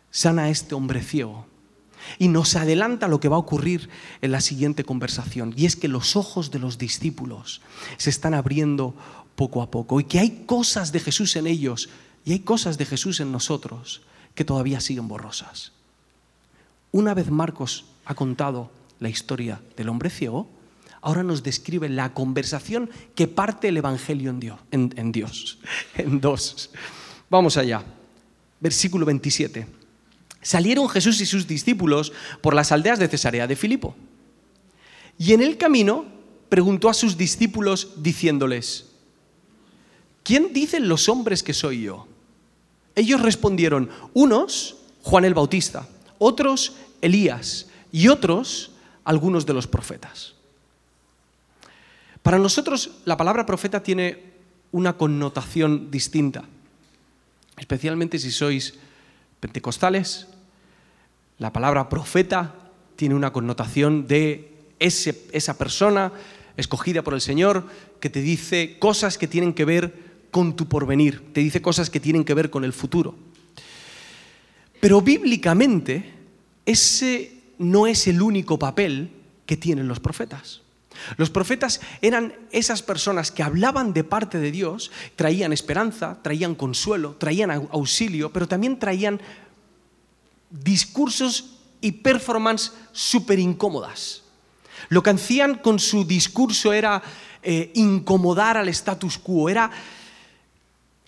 sana 0.10 0.50
este 0.50 0.75
hombre 0.75 1.01
ciego. 1.01 1.45
Y 2.17 2.27
nos 2.27 2.55
adelanta 2.55 3.07
lo 3.07 3.19
que 3.19 3.29
va 3.29 3.36
a 3.36 3.39
ocurrir 3.39 3.89
en 4.21 4.31
la 4.31 4.41
siguiente 4.41 4.83
conversación. 4.83 5.53
Y 5.55 5.65
es 5.65 5.75
que 5.75 5.88
los 5.88 6.15
ojos 6.15 6.50
de 6.50 6.60
los 6.60 6.77
discípulos 6.77 7.62
se 7.98 8.10
están 8.10 8.33
abriendo 8.33 8.95
poco 9.36 9.62
a 9.62 9.69
poco. 9.69 10.00
Y 10.00 10.05
que 10.05 10.19
hay 10.19 10.43
cosas 10.45 10.91
de 10.91 11.00
Jesús 11.00 11.36
en 11.36 11.48
ellos 11.48 11.89
y 12.25 12.33
hay 12.33 12.39
cosas 12.39 12.77
de 12.77 12.86
Jesús 12.86 13.19
en 13.19 13.31
nosotros 13.31 14.01
que 14.36 14.45
todavía 14.45 14.81
siguen 14.81 15.07
borrosas. 15.07 15.71
Una 16.91 17.13
vez 17.13 17.29
Marcos 17.29 17.86
ha 18.05 18.15
contado 18.15 18.71
la 19.00 19.10
historia 19.10 19.62
del 19.77 19.89
hombre 19.89 20.10
ciego, 20.10 20.50
ahora 21.01 21.24
nos 21.24 21.43
describe 21.43 21.89
la 21.89 22.13
conversación 22.13 22.89
que 23.15 23.27
parte 23.27 23.67
el 23.67 23.77
Evangelio 23.77 24.29
en 24.29 24.39
Dios, 24.39 24.60
en, 24.72 25.12
Dios, 25.12 25.60
en 25.96 26.22
dos. 26.22 26.72
Vamos 27.29 27.58
allá. 27.58 27.84
Versículo 28.60 29.05
27. 29.05 29.67
Salieron 30.41 30.88
Jesús 30.89 31.20
y 31.22 31.25
sus 31.25 31.48
discípulos 31.48 32.13
por 32.41 32.53
las 32.53 32.72
aldeas 32.72 33.00
de 33.00 33.08
Cesarea 33.08 33.48
de 33.48 33.55
Filipo. 33.55 33.96
Y 35.17 35.34
en 35.34 35.41
el 35.41 35.58
camino 35.58 36.05
preguntó 36.50 36.89
a 36.89 36.93
sus 36.93 37.17
discípulos 37.17 37.93
diciéndoles, 37.98 38.91
¿quién 40.24 40.53
dicen 40.53 40.88
los 40.88 41.10
hombres 41.10 41.43
que 41.43 41.53
soy 41.53 41.84
yo? 41.84 42.08
Ellos 42.96 43.22
respondieron, 43.22 43.89
unos, 44.13 44.77
Juan 45.03 45.25
el 45.25 45.34
Bautista, 45.34 45.88
otros, 46.17 46.74
Elías, 47.01 47.67
y 47.91 48.08
otros, 48.08 48.72
algunos 49.03 49.46
de 49.46 49.53
los 49.53 49.67
profetas. 49.67 50.36
Para 52.24 52.40
nosotros 52.40 52.92
la 53.06 53.18
palabra 53.18 53.46
profeta 53.46 53.82
tiene 53.82 54.32
una 54.72 54.98
connotación 54.98 55.92
distinta, 55.92 56.44
especialmente 57.58 58.20
si 58.20 58.32
sois 58.32 58.75
pentecostales. 59.40 60.28
La 61.40 61.51
palabra 61.51 61.90
profeta 61.90 62.56
tiene 62.96 63.16
una 63.16 63.34
connotación 63.34 64.08
de 64.08 64.54
esa 64.80 65.58
persona 65.58 66.12
escogida 66.58 67.01
por 67.01 67.13
el 67.13 67.22
Señor 67.22 67.68
que 68.00 68.10
te 68.10 68.22
dice 68.22 68.78
cosas 68.80 69.18
que 69.18 69.28
tienen 69.28 69.54
que 69.54 69.66
ver 69.66 70.12
con 70.32 70.56
tu 70.56 70.68
porvenir, 70.68 71.34
te 71.34 71.42
dice 71.42 71.62
cosas 71.62 71.90
que 71.90 72.00
tienen 72.00 72.24
que 72.24 72.34
ver 72.34 72.50
con 72.50 72.63
el 72.63 72.74
futuro. 72.74 73.16
Pero 74.80 75.01
bíblicamente 75.01 76.13
ese 76.66 77.42
no 77.58 77.88
es 77.88 78.08
el 78.08 78.22
único 78.22 78.58
papel 78.58 79.12
que 79.46 79.58
tienen 79.58 79.88
los 79.88 80.00
profetas. 80.00 80.62
Los 81.17 81.29
profetas 81.29 81.81
eran 82.01 82.34
esas 82.51 82.81
personas 82.81 83.31
que 83.31 83.43
hablaban 83.43 83.93
de 83.93 84.03
parte 84.03 84.39
de 84.39 84.51
Dios, 84.51 84.91
traían 85.15 85.53
esperanza, 85.53 86.20
traían 86.22 86.55
consuelo, 86.55 87.15
traían 87.17 87.51
auxilio, 87.51 88.31
pero 88.31 88.48
también 88.48 88.79
traían 88.79 89.22
discursos 90.50 91.58
y 91.81 91.91
performance 91.91 92.74
súper 92.91 93.39
incómodas. 93.39 94.24
Lo 94.89 95.03
que 95.03 95.12
hacían 95.12 95.55
con 95.55 95.79
su 95.79 96.05
discurso 96.05 96.74
era 96.74 97.01
eh, 97.43 97.72
incomodar 97.75 98.58
al 98.58 98.70
status 98.70 99.17
quo, 99.17 99.50
era 99.50 99.72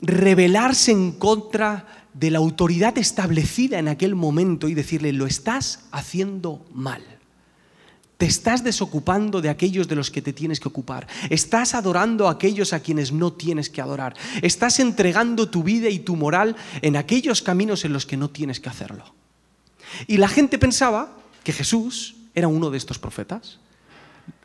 rebelarse 0.02 0.92
en 0.92 1.14
contra 1.14 2.06
de 2.14 2.30
la 2.32 2.40
autoridad 2.40 2.98
establecida 2.98 3.80
en 3.80 3.88
aquel 3.88 4.16
momento 4.16 4.68
y 4.68 4.74
decirle, 4.74 5.14
lo 5.14 5.26
estás 5.26 5.86
haciendo 5.92 6.66
mal. 6.74 7.13
Te 8.24 8.30
estás 8.30 8.64
desocupando 8.64 9.42
de 9.42 9.50
aquellos 9.50 9.90
de 9.90 9.96
los 9.96 10.10
que 10.10 10.22
te 10.22 10.32
tienes 10.32 10.62
que 10.62 10.70
ocupar. 10.70 11.10
Estás 11.30 11.76
adorando 11.76 12.30
a 12.30 12.32
aquellos 12.32 12.72
a 12.72 12.80
quienes 12.80 13.12
no 13.12 13.34
tienes 13.34 13.70
que 13.70 13.82
adorar. 13.82 14.16
Estás 14.42 14.80
entregando 14.80 15.50
tu 15.50 15.62
vida 15.62 15.90
y 15.90 16.00
tu 16.00 16.16
moral 16.16 16.56
en 16.82 16.96
aquellos 16.96 17.42
caminos 17.42 17.84
en 17.84 17.92
los 17.92 18.06
que 18.06 18.16
no 18.16 18.30
tienes 18.30 18.62
que 18.62 18.70
hacerlo. 18.70 19.04
Y 20.08 20.20
la 20.20 20.30
gente 20.30 20.58
pensaba 20.58 21.18
que 21.44 21.52
Jesús 21.52 22.16
era 22.34 22.48
uno 22.48 22.70
de 22.70 22.78
estos 22.78 22.98
profetas. 22.98 23.60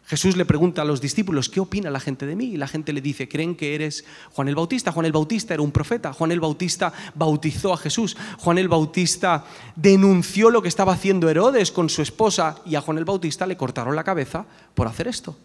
Jesús 0.09 0.39
le 0.39 0.47
pregunta 0.47 0.81
a 0.81 0.85
los 0.87 1.03
discípulos, 1.03 1.51
¿qué 1.51 1.61
opina 1.61 1.91
la 1.91 2.01
gente 2.01 2.25
de 2.25 2.35
mí? 2.35 2.47
Y 2.47 2.57
la 2.57 2.67
gente 2.67 2.95
le 2.95 3.03
dice, 3.03 3.29
¿creen 3.29 3.55
que 3.55 3.75
eres 3.75 4.07
Juan 4.33 4.49
el 4.49 4.55
Bautista? 4.55 4.91
Juan 4.91 5.05
el 5.05 5.13
Bautista 5.13 5.53
era 5.53 5.63
un 5.63 5.71
profeta. 5.71 6.15
Juan 6.15 6.33
el 6.33 6.41
Bautista 6.41 6.95
bautizó 7.15 7.75
a 7.75 7.77
Jesús. 7.77 8.17
Juan 8.39 8.57
el 8.57 8.69
Bautista 8.69 9.45
denunció 9.77 10.49
lo 10.49 10.63
que 10.63 10.69
estaba 10.69 10.95
haciendo 10.95 11.29
Herodes 11.29 11.71
con 11.71 11.91
su 11.91 12.01
esposa 12.01 12.57
y 12.65 12.75
a 12.75 12.81
Juan 12.81 12.97
el 12.97 13.05
Bautista 13.05 13.47
le 13.47 13.59
cortaron 13.59 13.95
la 13.95 14.03
cabeza 14.03 14.47
por 14.75 14.87
hacer 14.87 15.09
esto. 15.09 15.37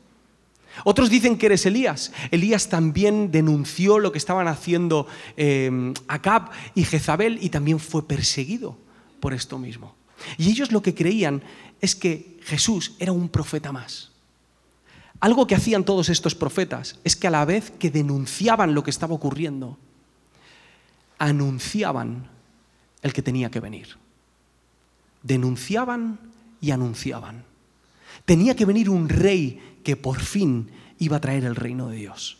Otros 0.85 1.09
dicen 1.09 1.37
que 1.37 1.47
eres 1.47 1.65
Elías. 1.65 2.13
Elías 2.31 2.69
también 2.69 3.31
denunció 3.31 3.99
lo 3.99 4.13
que 4.13 4.17
estaban 4.17 4.47
haciendo 4.47 5.07
eh, 5.35 5.93
Acab 6.07 6.51
y 6.73 6.85
Jezabel 6.85 7.37
y 7.41 7.49
también 7.49 7.79
fue 7.81 8.07
perseguido 8.07 8.77
por 9.19 9.33
esto 9.33 9.59
mismo. 9.59 9.93
Y 10.37 10.49
ellos 10.49 10.71
lo 10.71 10.81
que 10.81 10.95
creían 10.95 11.43
es 11.81 11.97
que 11.97 12.39
Jesús 12.43 12.95
era 12.97 13.11
un 13.11 13.27
profeta 13.27 13.73
más 13.73 14.12
algo 15.19 15.47
que 15.47 15.55
hacían 15.55 15.85
todos 15.85 16.09
estos 16.09 16.35
profetas 16.35 16.99
es 17.03 17.15
que 17.15 17.27
a 17.27 17.31
la 17.31 17.45
vez 17.45 17.71
que 17.71 17.91
denunciaban 17.91 18.73
lo 18.73 18.83
que 18.83 18.89
estaba 18.89 19.15
ocurriendo, 19.15 19.77
anunciaban 21.17 22.29
el 23.01 23.13
que 23.13 23.21
tenía 23.21 23.49
que 23.49 23.59
venir. 23.59 23.97
Denunciaban 25.21 26.19
y 26.59 26.71
anunciaban. 26.71 27.45
Tenía 28.25 28.55
que 28.55 28.65
venir 28.65 28.89
un 28.89 29.09
rey 29.09 29.79
que 29.83 29.95
por 29.95 30.19
fin 30.19 30.69
iba 30.99 31.17
a 31.17 31.21
traer 31.21 31.45
el 31.45 31.55
reino 31.55 31.89
de 31.89 31.97
Dios. 31.97 32.37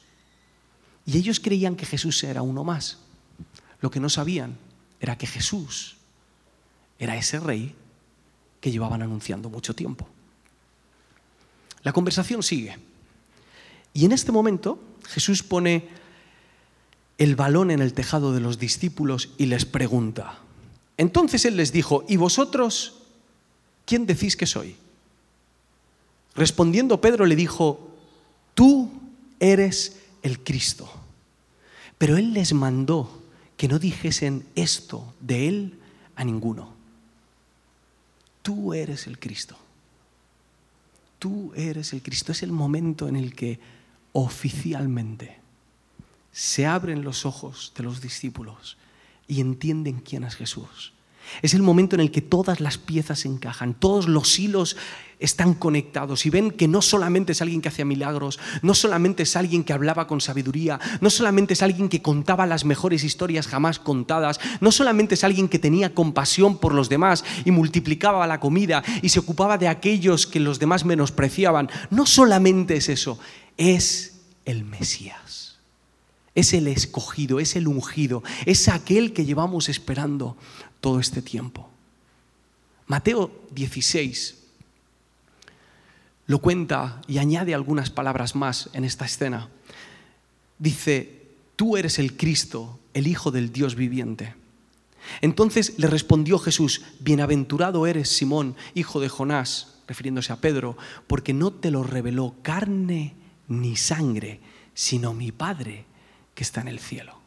Y 1.06 1.18
ellos 1.18 1.40
creían 1.40 1.76
que 1.76 1.86
Jesús 1.86 2.24
era 2.24 2.42
uno 2.42 2.64
más. 2.64 3.00
Lo 3.82 3.92
que 3.92 4.00
no 4.00 4.10
sabían 4.10 4.58
era 5.00 5.18
que 5.18 5.28
Jesús 5.28 5.98
era 6.98 7.18
ese 7.18 7.40
rey 7.40 7.76
que 8.62 8.72
llevaban 8.72 9.02
anunciando 9.02 9.50
mucho 9.50 9.76
tiempo. 9.76 10.08
La 11.84 11.94
conversación 11.94 12.44
sigue. 12.44 12.78
Y 13.94 14.06
en 14.06 14.12
este 14.12 14.32
momento 14.32 14.80
Jesús 15.08 15.44
pone 15.44 15.88
el 17.18 17.36
balón 17.36 17.72
en 17.72 17.82
el 17.82 17.94
tejado 17.94 18.34
de 18.34 18.40
los 18.40 18.58
discípulos 18.58 19.30
y 19.38 19.46
les 19.46 19.66
pregunta. 19.66 20.40
Entonces 20.98 21.46
Él 21.46 21.58
les 21.58 21.72
dijo, 21.72 22.04
¿y 22.08 22.18
vosotros 22.18 23.02
quién 23.86 24.06
decís 24.06 24.36
que 24.36 24.48
soy? 24.48 24.76
Respondiendo 26.36 27.02
Pedro 27.02 27.26
le 27.26 27.36
dijo, 27.36 27.92
tú 28.56 28.92
eres 29.40 30.00
el 30.24 30.40
Cristo. 30.40 30.90
Pero 31.98 32.18
Él 32.18 32.34
les 32.34 32.54
mandó 32.54 33.22
que 33.58 33.68
no 33.68 33.78
dijesen 33.78 34.46
esto 34.56 35.14
de 35.20 35.48
Él 35.48 35.80
a 36.16 36.24
ninguno. 36.24 36.74
Tú 38.42 38.74
eres 38.74 39.06
el 39.08 39.20
Cristo 39.20 39.58
tú 41.24 41.54
eres 41.56 41.94
el 41.94 42.02
Cristo. 42.02 42.34
Es 42.34 42.44
el 42.44 42.52
momento 42.52 43.08
en 43.08 43.16
el 43.16 43.34
que 43.34 43.58
oficialmente 44.12 45.40
se 46.34 46.66
abren 46.66 47.06
los 47.06 47.26
ojos 47.26 47.72
de 47.78 47.84
los 47.84 48.02
discípulos 48.02 48.76
y 49.26 49.40
entienden 49.40 50.02
quién 50.02 50.26
es 50.26 50.36
Jesús. 50.36 50.92
Es 51.42 51.54
el 51.54 51.62
momento 51.62 51.96
en 51.96 52.02
el 52.02 52.12
que 52.12 52.22
todas 52.22 52.60
las 52.60 52.78
piezas 52.78 53.26
encajan, 53.26 53.74
todos 53.74 54.08
los 54.08 54.40
hilos 54.40 54.78
están 55.20 55.54
conectados 55.54 56.26
y 56.26 56.30
ven 56.30 56.52
que 56.52 56.68
no 56.68 56.82
solamente 56.82 57.32
es 57.32 57.42
alguien 57.42 57.62
que 57.62 57.70
hacía 57.70 57.86
milagros, 57.86 58.40
no 58.62 58.74
solamente 58.74 59.24
es 59.24 59.36
alguien 59.36 59.64
que 59.64 59.72
hablaba 59.72 60.06
con 60.06 60.20
sabiduría, 60.20 60.80
no 61.00 61.10
solamente 61.10 61.54
es 61.54 61.62
alguien 61.62 61.88
que 61.88 62.02
contaba 62.02 62.46
las 62.46 62.66
mejores 62.66 63.06
historias 63.06 63.48
jamás 63.48 63.80
contadas, 63.80 64.40
no 64.60 64.72
solamente 64.72 65.16
es 65.16 65.24
alguien 65.24 65.48
que 65.48 65.60
tenía 65.60 65.94
compasión 65.94 66.58
por 66.58 66.74
los 66.74 66.90
demás 66.90 67.24
y 67.46 67.52
multiplicaba 67.52 68.28
la 68.28 68.42
comida 68.42 68.84
y 69.02 69.10
se 69.10 69.20
ocupaba 69.20 69.58
de 69.58 69.70
aquellos 69.70 70.28
que 70.28 70.42
los 70.42 70.60
demás 70.60 70.84
menospreciaban, 70.84 71.70
no 71.90 72.06
solamente 72.06 72.76
es 72.76 72.90
eso, 72.90 73.18
es 73.58 74.22
el 74.46 74.66
Mesías. 74.66 75.60
Es 76.36 76.54
el 76.54 76.68
escogido, 76.68 77.40
es 77.40 77.56
el 77.56 77.68
ungido, 77.68 78.24
es 78.48 78.68
aquel 78.68 79.14
que 79.14 79.24
llevamos 79.24 79.70
esperando 79.70 80.36
todo 80.84 81.00
este 81.00 81.22
tiempo. 81.22 81.70
Mateo 82.88 83.32
16 83.52 84.36
lo 86.28 86.40
cuenta 86.40 87.02
y 87.08 87.20
añade 87.20 87.56
algunas 87.56 87.90
palabras 87.90 88.36
más 88.36 88.70
en 88.74 88.84
esta 88.84 89.06
escena. 89.06 89.48
Dice, 90.60 91.22
tú 91.56 91.78
eres 91.78 92.00
el 92.00 92.18
Cristo, 92.18 92.80
el 92.94 93.08
Hijo 93.08 93.32
del 93.32 93.54
Dios 93.54 93.76
viviente. 93.76 94.36
Entonces 95.22 95.76
le 95.80 95.88
respondió 95.88 96.38
Jesús, 96.38 96.82
bienaventurado 97.00 97.88
eres 97.88 98.10
Simón, 98.10 98.58
hijo 98.76 99.00
de 99.00 99.08
Jonás, 99.08 99.76
refiriéndose 99.88 100.34
a 100.34 100.42
Pedro, 100.42 100.78
porque 101.08 101.34
no 101.34 101.52
te 101.52 101.72
lo 101.72 101.84
reveló 101.84 102.36
carne 102.42 103.14
ni 103.48 103.78
sangre, 103.78 104.42
sino 104.74 105.14
mi 105.14 105.32
Padre 105.32 105.86
que 106.36 106.44
está 106.44 106.60
en 106.60 106.68
el 106.68 106.80
cielo 106.80 107.23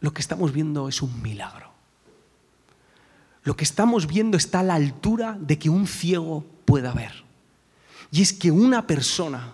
lo 0.00 0.12
que 0.12 0.20
estamos 0.20 0.52
viendo 0.52 0.88
es 0.88 1.02
un 1.02 1.22
milagro. 1.22 1.70
Lo 3.42 3.56
que 3.56 3.64
estamos 3.64 4.06
viendo 4.06 4.36
está 4.36 4.60
a 4.60 4.64
la 4.64 4.74
altura 4.74 5.36
de 5.40 5.58
que 5.58 5.70
un 5.70 5.86
ciego 5.86 6.44
pueda 6.64 6.92
ver. 6.92 7.24
Y 8.10 8.22
es 8.22 8.32
que 8.32 8.50
una 8.50 8.86
persona 8.86 9.52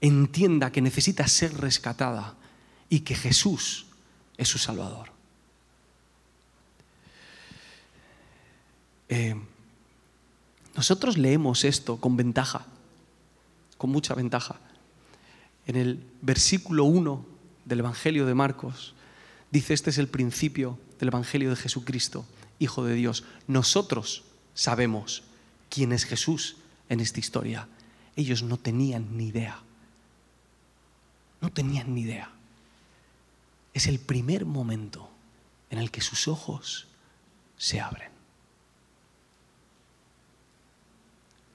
entienda 0.00 0.70
que 0.72 0.80
necesita 0.80 1.26
ser 1.26 1.54
rescatada 1.58 2.34
y 2.88 3.00
que 3.00 3.14
Jesús 3.14 3.86
es 4.36 4.48
su 4.48 4.58
Salvador. 4.58 5.16
eh, 9.08 9.36
nosotros 10.74 11.16
leemos 11.16 11.64
esto 11.64 11.96
con 11.96 12.16
ventaja, 12.16 12.66
con 13.78 13.90
mucha 13.90 14.14
ventaja. 14.14 14.56
En 15.66 15.76
el 15.76 16.04
versículo 16.20 16.84
1 16.84 17.24
del 17.64 17.78
Evangelio 17.80 18.26
de 18.26 18.34
Marcos 18.34 18.94
dice, 19.56 19.74
este 19.74 19.90
es 19.90 19.98
el 19.98 20.08
principio 20.08 20.78
del 20.98 21.08
Evangelio 21.08 21.50
de 21.50 21.56
Jesucristo, 21.56 22.24
Hijo 22.58 22.84
de 22.84 22.94
Dios. 22.94 23.24
Nosotros 23.46 24.24
sabemos 24.54 25.22
quién 25.68 25.92
es 25.92 26.04
Jesús 26.04 26.56
en 26.88 27.00
esta 27.00 27.20
historia. 27.20 27.68
Ellos 28.16 28.42
no 28.42 28.56
tenían 28.58 29.16
ni 29.16 29.28
idea. 29.28 29.60
No 31.40 31.50
tenían 31.50 31.94
ni 31.94 32.02
idea. 32.02 32.30
Es 33.74 33.86
el 33.86 33.98
primer 33.98 34.46
momento 34.46 35.10
en 35.70 35.78
el 35.78 35.90
que 35.90 36.00
sus 36.00 36.28
ojos 36.28 36.86
se 37.58 37.80
abren. 37.80 38.10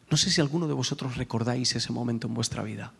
No 0.09 0.17
sé 0.17 0.29
si 0.29 0.41
alguno 0.41 0.67
de 0.67 0.73
vosotros 0.73 1.17
recordáis 1.17 1.75
ese 1.75 1.91
momento 1.91 2.27
en 2.27 2.33
vuestra 2.33 2.63
vida. 2.63 2.93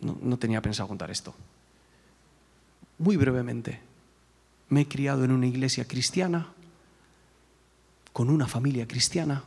No, 0.00 0.38
tenía 0.38 0.62
pensado 0.62 0.88
contar 0.88 1.10
esto. 1.10 1.34
Muy 2.98 3.16
brevemente, 3.16 3.80
me 4.68 4.82
he 4.82 4.88
criado 4.88 5.24
en 5.24 5.32
una 5.32 5.46
iglesia 5.46 5.86
cristiana, 5.86 6.48
con 8.12 8.30
una 8.30 8.46
familia 8.46 8.86
cristiana. 8.86 9.44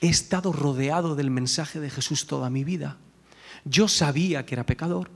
He 0.00 0.08
estado 0.08 0.52
rodeado 0.52 1.14
del 1.14 1.30
mensaje 1.30 1.80
de 1.80 1.90
Jesús 1.90 2.26
toda 2.26 2.50
mi 2.50 2.64
vida. 2.64 2.96
Yo 3.64 3.88
sabía 3.88 4.44
que 4.44 4.54
era 4.54 4.66
pecador, 4.66 5.10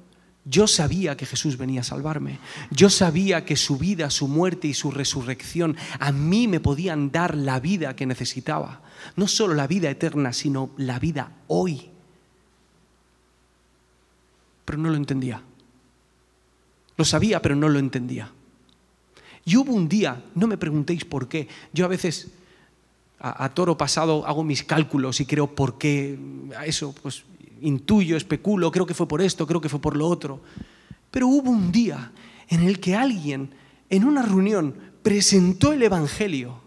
yo 0.49 0.69
sabía 0.69 1.17
que 1.17 1.27
Jesús 1.27 1.59
venía 1.59 1.81
a 1.81 1.85
salvarme. 1.85 2.39
Yo 2.71 2.89
sabía 2.89 3.45
que 3.45 3.57
su 3.57 3.79
vida, 3.79 4.11
su 4.11 4.29
muerte 4.29 4.69
y 4.69 4.75
su 4.75 4.93
resurrección 4.93 5.77
a 5.99 6.13
mí 6.13 6.47
me 6.47 6.61
podían 6.61 7.11
dar 7.11 7.37
la 7.37 7.59
vida 7.59 7.97
que 7.97 8.07
necesitaba. 8.07 8.81
No 9.17 9.27
solo 9.27 9.55
la 9.55 9.67
vida 9.67 9.91
eterna, 9.91 10.33
sino 10.33 10.71
la 10.77 11.01
vida 11.01 11.33
hoy. 11.49 11.91
Pero 14.67 14.77
no 14.77 14.91
lo 14.91 14.97
entendía. 14.97 15.43
Lo 16.99 17.05
sabía, 17.07 17.41
pero 17.41 17.57
no 17.57 17.71
lo 17.71 17.79
entendía. 17.79 18.31
Y 19.47 19.57
hubo 19.57 19.73
un 19.73 19.89
día, 19.89 20.23
no 20.35 20.47
me 20.47 20.59
preguntéis 20.59 21.05
por 21.05 21.29
qué, 21.29 21.49
yo 21.73 21.87
a 21.87 21.89
veces 21.89 22.29
a, 23.19 23.49
toro 23.51 23.79
pasado 23.79 24.27
hago 24.27 24.45
mis 24.45 24.63
cálculos 24.65 25.21
y 25.21 25.27
creo 25.27 25.47
por 25.47 25.79
qué, 25.79 26.19
a 26.57 26.67
eso, 26.67 26.95
pues 27.01 27.23
intuyo, 27.63 28.17
especulo, 28.17 28.71
creo 28.71 28.87
que 28.87 28.95
fue 28.95 29.09
por 29.09 29.23
esto, 29.23 29.47
creo 29.47 29.61
que 29.61 29.69
fue 29.69 29.81
por 29.81 29.97
lo 29.97 30.09
otro. 30.09 30.41
Pero 31.11 31.29
hubo 31.29 31.51
un 31.51 31.73
día 31.73 32.13
en 32.49 32.63
el 32.63 32.81
que 32.81 32.95
alguien 32.95 33.51
en 33.89 34.05
una 34.05 34.23
reunión 34.23 34.75
presentó 35.03 35.73
el 35.73 35.83
Evangelio 35.83 36.61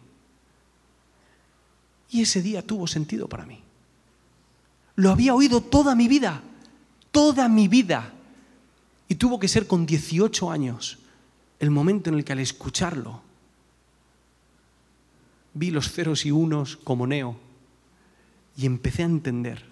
y 2.09 2.21
ese 2.21 2.41
día 2.41 2.65
tuvo 2.65 2.87
sentido 2.87 3.27
para 3.27 3.45
mí. 3.45 3.61
Lo 4.95 5.11
había 5.11 5.35
oído 5.35 5.61
toda 5.61 5.95
mi 5.95 6.07
vida, 6.07 6.41
toda 7.11 7.47
mi 7.47 7.67
vida. 7.67 8.13
Y 9.07 9.15
tuvo 9.15 9.39
que 9.39 9.47
ser 9.47 9.65
con 9.67 9.85
18 9.85 10.51
años 10.51 10.99
el 11.59 11.71
momento 11.71 12.09
en 12.09 12.15
el 12.15 12.23
que 12.23 12.33
al 12.33 12.39
escucharlo 12.39 13.21
vi 15.53 15.71
los 15.71 15.91
ceros 15.91 16.25
y 16.25 16.31
unos 16.31 16.77
como 16.77 17.07
Neo 17.07 17.37
y 18.55 18.65
empecé 18.65 19.03
a 19.03 19.07
entender 19.07 19.65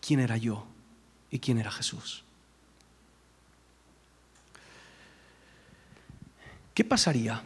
quién 0.00 0.20
era 0.20 0.36
yo 0.36 0.66
y 1.30 1.38
quién 1.38 1.58
era 1.58 1.70
Jesús. 1.70 2.24
¿Qué 6.74 6.84
pasaría 6.84 7.42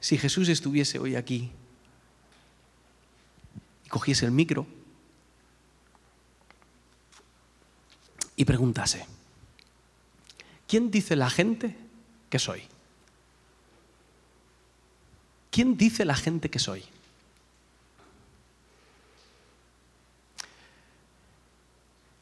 si 0.00 0.18
Jesús 0.18 0.48
estuviese 0.48 0.98
hoy 0.98 1.16
aquí 1.16 1.50
y 3.84 3.88
cogiese 3.88 4.26
el 4.26 4.32
micro 4.32 4.66
y 8.36 8.44
preguntase, 8.44 9.06
¿quién 10.66 10.90
dice 10.90 11.16
la 11.16 11.30
gente 11.30 11.76
que 12.30 12.38
soy? 12.38 12.62
¿Quién 15.50 15.76
dice 15.76 16.04
la 16.04 16.16
gente 16.16 16.50
que 16.50 16.58
soy? 16.58 16.84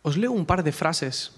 Os 0.03 0.17
leo 0.17 0.33
un 0.33 0.45
par 0.45 0.63
de 0.65 0.73
frases 0.73 1.33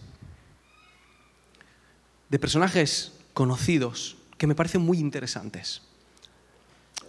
de 2.31 2.39
personajes 2.39 3.13
conocidos 3.33 4.17
que 4.39 4.47
me 4.47 4.57
parecen 4.57 4.81
muy 4.81 4.99
interesantes. 4.99 5.83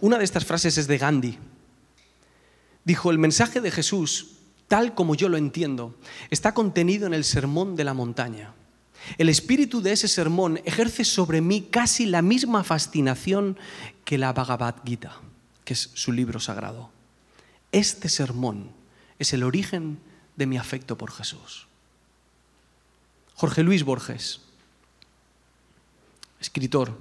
Una 0.00 0.18
de 0.18 0.24
estas 0.24 0.44
frases 0.44 0.78
es 0.78 0.86
de 0.86 0.98
Gandhi. 0.98 1.38
Dijo, 2.84 3.10
el 3.10 3.18
mensaje 3.18 3.60
de 3.60 3.70
Jesús, 3.72 4.35
tal 4.68 4.94
como 4.94 5.14
yo 5.14 5.28
lo 5.28 5.36
entiendo, 5.36 5.94
está 6.30 6.54
contenido 6.54 7.06
en 7.06 7.14
el 7.14 7.24
sermón 7.24 7.76
de 7.76 7.84
la 7.84 7.94
montaña. 7.94 8.54
El 9.18 9.28
espíritu 9.28 9.80
de 9.80 9.92
ese 9.92 10.08
sermón 10.08 10.60
ejerce 10.64 11.04
sobre 11.04 11.40
mí 11.40 11.62
casi 11.70 12.06
la 12.06 12.22
misma 12.22 12.64
fascinación 12.64 13.56
que 14.04 14.18
la 14.18 14.32
Bhagavad 14.32 14.76
Gita, 14.84 15.20
que 15.64 15.74
es 15.74 15.90
su 15.94 16.12
libro 16.12 16.40
sagrado. 16.40 16.90
Este 17.72 18.08
sermón 18.08 18.70
es 19.18 19.32
el 19.32 19.44
origen 19.44 19.98
de 20.36 20.46
mi 20.46 20.58
afecto 20.58 20.98
por 20.98 21.12
Jesús. 21.12 21.68
Jorge 23.34 23.62
Luis 23.62 23.84
Borges, 23.84 24.40
escritor, 26.40 26.98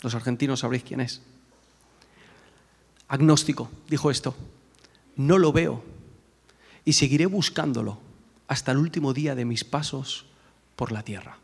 los 0.00 0.14
argentinos 0.14 0.60
sabréis 0.60 0.84
quién 0.84 1.00
es. 1.00 1.20
Agnóstico, 3.08 3.70
dijo 3.88 4.10
esto, 4.10 4.34
no 5.16 5.38
lo 5.38 5.52
veo 5.52 5.91
y 6.84 6.94
seguiré 6.94 7.26
buscándolo 7.26 7.98
hasta 8.48 8.72
el 8.72 8.78
último 8.78 9.12
día 9.12 9.34
de 9.34 9.44
mis 9.44 9.64
pasos 9.64 10.26
por 10.76 10.92
la 10.92 11.02
tierra. 11.02 11.38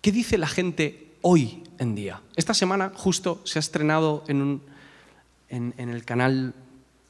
¿Qué 0.00 0.12
dice 0.12 0.38
la 0.38 0.48
gente 0.48 1.12
hoy 1.22 1.62
en 1.78 1.94
día? 1.94 2.20
Esta 2.36 2.54
semana 2.54 2.92
justo 2.94 3.40
se 3.44 3.58
ha 3.58 3.60
estrenado 3.60 4.24
en, 4.28 4.60
en 5.48 5.88
el 5.88 6.04
canal 6.04 6.54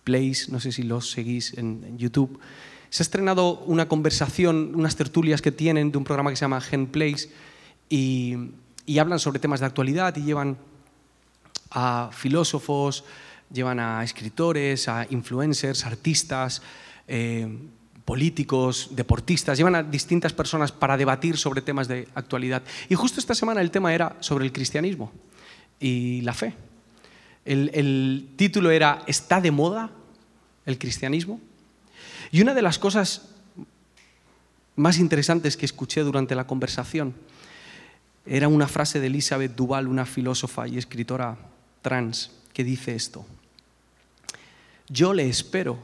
Place, 0.04 0.52
no 0.52 0.60
sé 0.60 0.70
si 0.70 0.82
los 0.82 1.10
seguís 1.10 1.54
en, 1.56 1.98
YouTube, 1.98 2.38
se 2.90 3.02
ha 3.02 3.04
estrenado 3.04 3.58
una 3.60 3.88
conversación, 3.88 4.74
unas 4.74 4.96
tertulias 4.96 5.42
que 5.42 5.50
tienen 5.50 5.90
de 5.90 5.98
un 5.98 6.04
programa 6.04 6.30
que 6.30 6.36
se 6.36 6.42
llama 6.42 6.60
Gen 6.60 6.86
Place 6.86 7.30
y, 7.88 8.36
hablan 9.00 9.18
sobre 9.18 9.38
temas 9.38 9.60
de 9.60 9.66
actualidad 9.66 10.14
y 10.16 10.22
llevan 10.22 10.58
a 11.70 12.10
filósofos, 12.12 13.04
llevan 13.52 13.80
a 13.80 14.02
escritores, 14.02 14.88
a 14.88 15.07
influencers, 15.11 15.85
artistas, 15.87 16.62
eh, 17.09 17.48
políticos, 18.04 18.90
deportistas, 18.92 19.57
llevan 19.57 19.74
a 19.74 19.83
distintas 19.83 20.33
personas 20.33 20.72
para 20.72 20.96
debatir 20.96 21.37
sobre 21.37 21.62
temas 21.62 21.88
de 21.88 22.07
actualidad. 22.14 22.62
Y 22.88 22.94
justo 22.94 23.18
esta 23.18 23.35
semana 23.35 23.61
el 23.61 23.70
tema 23.70 23.94
era 23.94 24.16
sobre 24.20 24.44
el 24.44 24.52
cristianismo 24.52 25.12
y 25.80 26.20
la 26.20 26.35
fe. 26.35 26.54
El, 27.44 28.28
título 28.37 28.70
era 28.70 29.02
¿Está 29.07 29.40
de 29.40 29.50
moda 29.50 29.90
el 30.66 30.78
cristianismo? 30.78 31.40
Y 32.30 32.40
una 32.40 32.54
de 32.54 32.62
las 32.62 32.78
cosas 32.78 33.28
más 34.76 34.98
interesantes 34.98 35.57
que 35.57 35.66
escuché 35.66 36.02
durante 36.02 36.35
la 36.35 36.46
conversación 36.46 37.14
era 38.26 38.48
una 38.48 38.66
frase 38.66 39.00
de 39.00 39.07
Elizabeth 39.07 39.54
Duval, 39.54 39.87
una 39.87 40.07
filósofa 40.07 40.66
y 40.66 40.78
escritora 40.78 41.37
trans, 41.83 42.30
que 42.54 42.64
dice 42.64 42.94
esto. 42.94 43.26
Yo 44.88 45.12
le 45.12 45.28
espero, 45.28 45.78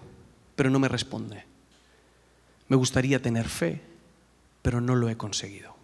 pero 0.56 0.70
no 0.70 0.78
me 0.78 0.88
responde. 0.88 1.44
Me 2.68 2.76
gustaría 2.76 3.20
tener 3.20 3.48
fe, 3.48 3.82
pero 4.62 4.80
no 4.80 4.94
lo 4.94 5.10
he 5.10 5.16
conseguido. 5.16 5.74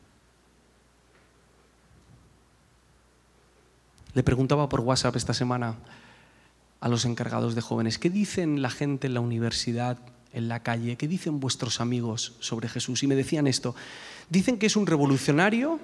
Le 4.15 4.23
preguntaba 4.23 4.69
por 4.69 4.81
WhatsApp 4.81 5.17
esta 5.17 5.35
semana 5.35 5.77
a 6.81 6.89
los 6.89 7.05
encargados 7.05 7.55
de 7.55 7.61
jóvenes, 7.61 7.99
¿qué 7.99 8.11
dicen 8.11 8.63
la 8.63 8.71
gente 8.71 9.09
en 9.09 9.15
la 9.15 9.21
universidad, 9.21 9.99
en 10.33 10.49
la 10.49 10.63
calle? 10.63 10.97
¿Qué 10.97 11.09
dicen 11.09 11.41
vuestros 11.41 11.81
amigos 11.81 12.35
sobre 12.41 12.69
Jesús? 12.69 13.03
Y 13.03 13.07
me 13.07 13.15
decían 13.15 13.47
esto, 13.47 13.75
dicen 14.31 14.59
que 14.59 14.67
es 14.67 14.77
un 14.77 14.87
revolucionario, 14.87 15.81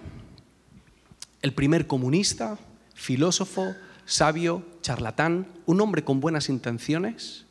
el 1.41 1.53
primer 1.55 1.87
comunista, 1.87 2.59
filósofo, 2.95 3.75
sabio, 4.05 4.65
charlatán, 4.81 5.47
un 5.67 5.81
hombre 5.81 6.05
con 6.05 6.21
buenas 6.21 6.49
intenciones, 6.49 7.47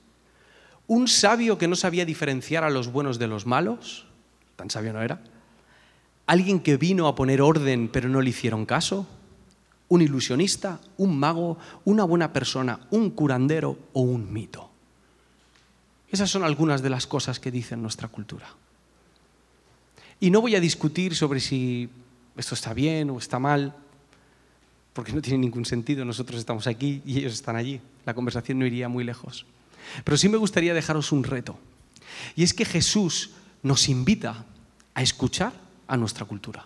un 0.88 1.08
sabio 1.08 1.58
que 1.58 1.68
no 1.68 1.76
sabía 1.76 2.06
diferenciar 2.06 2.64
a 2.64 2.70
los 2.70 2.92
buenos 2.92 3.20
de 3.20 3.28
los 3.28 3.46
malos, 3.46 4.06
tan 4.56 4.70
sabio 4.70 4.94
no 4.94 5.02
era, 5.02 5.22
alguien 6.28 6.60
que 6.60 6.78
vino 6.78 7.08
a 7.08 7.16
poner 7.16 7.42
orden 7.42 7.90
pero 7.92 8.10
no 8.10 8.22
le 8.22 8.30
hicieron 8.30 8.66
caso, 8.66 9.08
un 9.88 10.02
ilusionista, 10.02 10.80
un 10.98 11.20
mago, 11.20 11.58
una 11.84 12.06
buena 12.06 12.32
persona, 12.32 12.80
un 12.92 13.10
curandero 13.10 13.78
o 13.92 14.02
un 14.02 14.32
mito. 14.32 14.70
Esas 16.10 16.30
son 16.30 16.44
algunas 16.44 16.82
de 16.82 16.90
las 16.90 17.08
cosas 17.08 17.40
que 17.40 17.52
dice 17.52 17.76
nuestra 17.76 18.08
cultura. 18.08 18.48
Y 20.20 20.30
no 20.30 20.40
voy 20.40 20.56
a 20.56 20.60
discutir 20.60 21.16
sobre 21.16 21.40
si 21.40 21.90
esto 22.38 22.56
está 22.56 22.74
bien 22.74 23.10
o 23.10 23.18
está 23.18 23.40
mal, 23.40 23.76
porque 24.94 25.14
no 25.14 25.22
tiene 25.22 25.40
ningún 25.40 25.66
sentido. 25.66 26.06
Nosotros 26.06 26.40
estamos 26.40 26.68
aquí 26.68 27.02
y 27.06 27.20
ellos 27.20 27.34
están 27.34 27.56
allí. 27.56 27.82
La 28.06 28.14
conversación 28.14 28.60
no 28.60 28.66
iría 28.66 28.90
muy 28.90 29.04
lejos. 29.04 29.46
Pero 30.04 30.18
sí 30.18 30.30
me 30.30 30.38
gustaría 30.38 30.74
dejaros 30.74 31.12
un 31.12 31.24
reto. 31.24 31.58
Y 32.36 32.44
es 32.44 32.54
que 32.54 32.66
Jesús 32.66 33.32
nos 33.64 33.90
invita 33.90 34.46
a 34.94 35.02
escuchar 35.02 35.54
a 35.88 35.98
nuestra 35.98 36.26
cultura. 36.26 36.66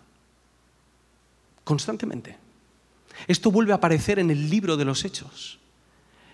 Constantemente. 1.63 2.37
Esto 3.27 3.51
vuelve 3.51 3.71
a 3.71 3.75
aparecer 3.75 4.19
en 4.19 4.29
el 4.29 4.49
libro 4.49 4.77
de 4.77 4.85
los 4.85 5.05
Hechos, 5.05 5.57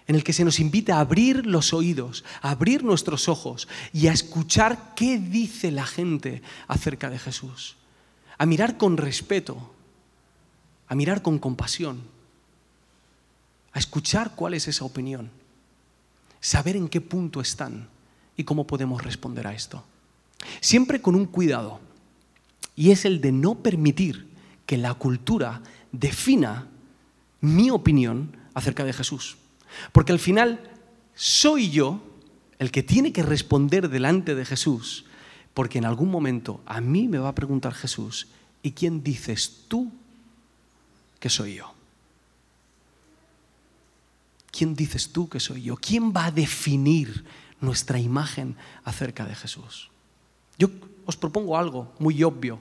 en 0.08 0.16
el 0.16 0.24
que 0.24 0.34
se 0.34 0.44
nos 0.44 0.60
invita 0.60 0.98
a 0.98 1.02
abrir 1.02 1.46
los 1.46 1.74
oídos, 1.74 2.24
a 2.42 2.52
abrir 2.52 2.84
nuestros 2.84 3.30
ojos 3.30 3.68
y 3.94 4.08
a 4.08 4.14
escuchar 4.14 4.94
qué 4.96 5.20
dice 5.20 5.72
la 5.72 5.86
gente 5.86 6.42
acerca 6.68 7.10
de 7.10 7.20
Jesús, 7.20 7.78
a 8.38 8.46
mirar 8.46 8.78
con 8.78 8.98
respeto, 8.98 9.74
a 10.92 10.96
mirar 10.96 11.22
con 11.22 11.40
compasión, 11.40 12.02
a 13.72 13.80
escuchar 13.80 14.36
cuál 14.36 14.56
es 14.56 14.68
esa 14.68 14.84
opinión, 14.84 15.32
saber 16.42 16.76
en 16.76 16.90
qué 16.90 17.00
punto 17.00 17.40
están 17.40 17.88
y 18.36 18.44
cómo 18.44 18.68
podemos 18.68 19.02
responder 19.02 19.48
a 19.48 19.54
esto. 19.54 19.86
Siempre 20.60 21.02
con 21.02 21.16
un 21.16 21.28
cuidado, 21.28 21.80
y 22.76 22.92
es 22.92 23.06
el 23.06 23.22
de 23.22 23.32
no 23.32 23.56
permitir 23.56 24.28
que 24.66 24.78
la 24.78 24.94
cultura 24.96 25.62
defina 25.94 26.68
mi 27.40 27.70
opinión 27.70 28.36
acerca 28.54 28.84
de 28.84 28.92
Jesús. 28.92 29.38
Porque 29.94 30.12
al 30.12 30.20
final 30.20 30.60
soy 31.16 31.70
yo 31.70 32.04
el 32.60 32.70
que 32.70 32.84
tiene 32.84 33.14
que 33.14 33.24
responder 33.24 33.88
delante 33.88 34.36
de 34.36 34.44
Jesús, 34.44 35.06
porque 35.54 35.78
en 35.78 35.86
algún 35.86 36.12
momento 36.12 36.60
a 36.66 36.82
mí 36.82 37.08
me 37.08 37.18
va 37.18 37.30
a 37.30 37.36
preguntar 37.36 37.74
Jesús, 37.74 38.28
¿y 38.62 38.72
quién 38.72 39.04
dices 39.04 39.64
tú 39.70 39.90
que 41.22 41.30
soy 41.30 41.56
yo? 41.56 41.74
¿Quién 44.52 44.76
dices 44.76 45.14
tú 45.14 45.30
que 45.30 45.40
soy 45.40 45.62
yo? 45.64 45.78
¿Quién 45.78 46.12
va 46.12 46.26
a 46.26 46.32
definir 46.32 47.24
nuestra 47.62 47.98
imagen 47.98 48.58
acerca 48.84 49.26
de 49.26 49.36
Jesús? 49.36 49.90
Yo 50.58 50.70
os 51.06 51.16
propongo 51.16 51.58
algo 51.58 51.94
muy 52.00 52.22
obvio, 52.24 52.60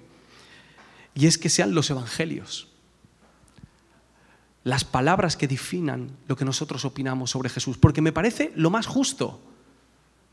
y 1.12 1.26
es 1.26 1.36
que 1.36 1.48
sean 1.48 1.74
los 1.74 1.90
evangelios 1.90 2.70
las 4.64 4.84
palabras 4.84 5.36
que 5.36 5.48
definan 5.48 6.10
lo 6.28 6.36
que 6.36 6.44
nosotros 6.44 6.84
opinamos 6.84 7.30
sobre 7.30 7.48
Jesús, 7.48 7.78
porque 7.78 8.02
me 8.02 8.12
parece 8.12 8.52
lo 8.54 8.70
más 8.70 8.86
justo. 8.86 9.40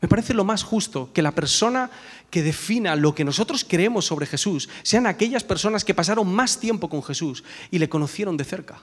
Me 0.00 0.08
parece 0.08 0.32
lo 0.32 0.44
más 0.44 0.62
justo 0.62 1.10
que 1.12 1.22
la 1.22 1.32
persona 1.32 1.90
que 2.30 2.42
defina 2.42 2.94
lo 2.94 3.14
que 3.14 3.24
nosotros 3.24 3.64
creemos 3.68 4.06
sobre 4.06 4.26
Jesús 4.26 4.68
sean 4.82 5.06
aquellas 5.06 5.42
personas 5.42 5.84
que 5.84 5.94
pasaron 5.94 6.32
más 6.32 6.60
tiempo 6.60 6.88
con 6.88 7.02
Jesús 7.02 7.42
y 7.70 7.78
le 7.78 7.88
conocieron 7.88 8.36
de 8.36 8.44
cerca. 8.44 8.82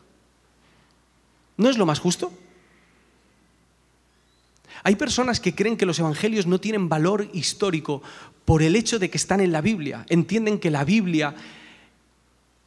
¿No 1.58 1.70
es 1.70 1.78
lo 1.78 1.86
más 1.86 2.00
justo? 2.00 2.34
Hay 4.84 4.98
personas 4.98 5.40
que 5.40 5.56
creen 5.56 5.78
que 5.78 5.86
los 5.86 6.00
evangelios 6.00 6.46
no 6.46 6.60
tienen 6.60 6.90
valor 6.90 7.30
histórico 7.34 8.04
por 8.44 8.62
el 8.62 8.76
hecho 8.76 9.00
de 9.00 9.10
que 9.10 9.18
están 9.18 9.40
en 9.40 9.52
la 9.52 9.62
Biblia. 9.62 10.06
Entienden 10.10 10.60
que 10.60 10.70
la 10.70 10.84
Biblia 10.84 11.34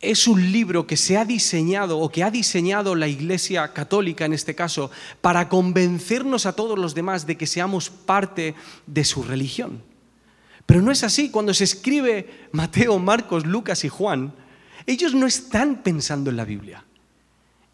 es 0.00 0.28
un 0.28 0.52
libro 0.52 0.86
que 0.86 0.96
se 0.96 1.16
ha 1.16 1.24
diseñado 1.24 1.98
o 1.98 2.08
que 2.08 2.22
ha 2.22 2.30
diseñado 2.30 2.94
la 2.94 3.08
Iglesia 3.08 3.72
Católica 3.72 4.24
en 4.24 4.32
este 4.32 4.54
caso 4.54 4.90
para 5.20 5.48
convencernos 5.48 6.46
a 6.46 6.54
todos 6.54 6.78
los 6.78 6.94
demás 6.94 7.26
de 7.26 7.36
que 7.36 7.46
seamos 7.46 7.90
parte 7.90 8.54
de 8.86 9.04
su 9.04 9.24
religión. 9.24 9.82
Pero 10.66 10.82
no 10.82 10.92
es 10.92 11.02
así. 11.02 11.30
Cuando 11.30 11.52
se 11.52 11.64
escribe 11.64 12.48
Mateo, 12.52 12.98
Marcos, 12.98 13.44
Lucas 13.44 13.84
y 13.84 13.88
Juan, 13.88 14.34
ellos 14.86 15.14
no 15.14 15.26
están 15.26 15.82
pensando 15.82 16.30
en 16.30 16.36
la 16.36 16.44
Biblia. 16.44 16.84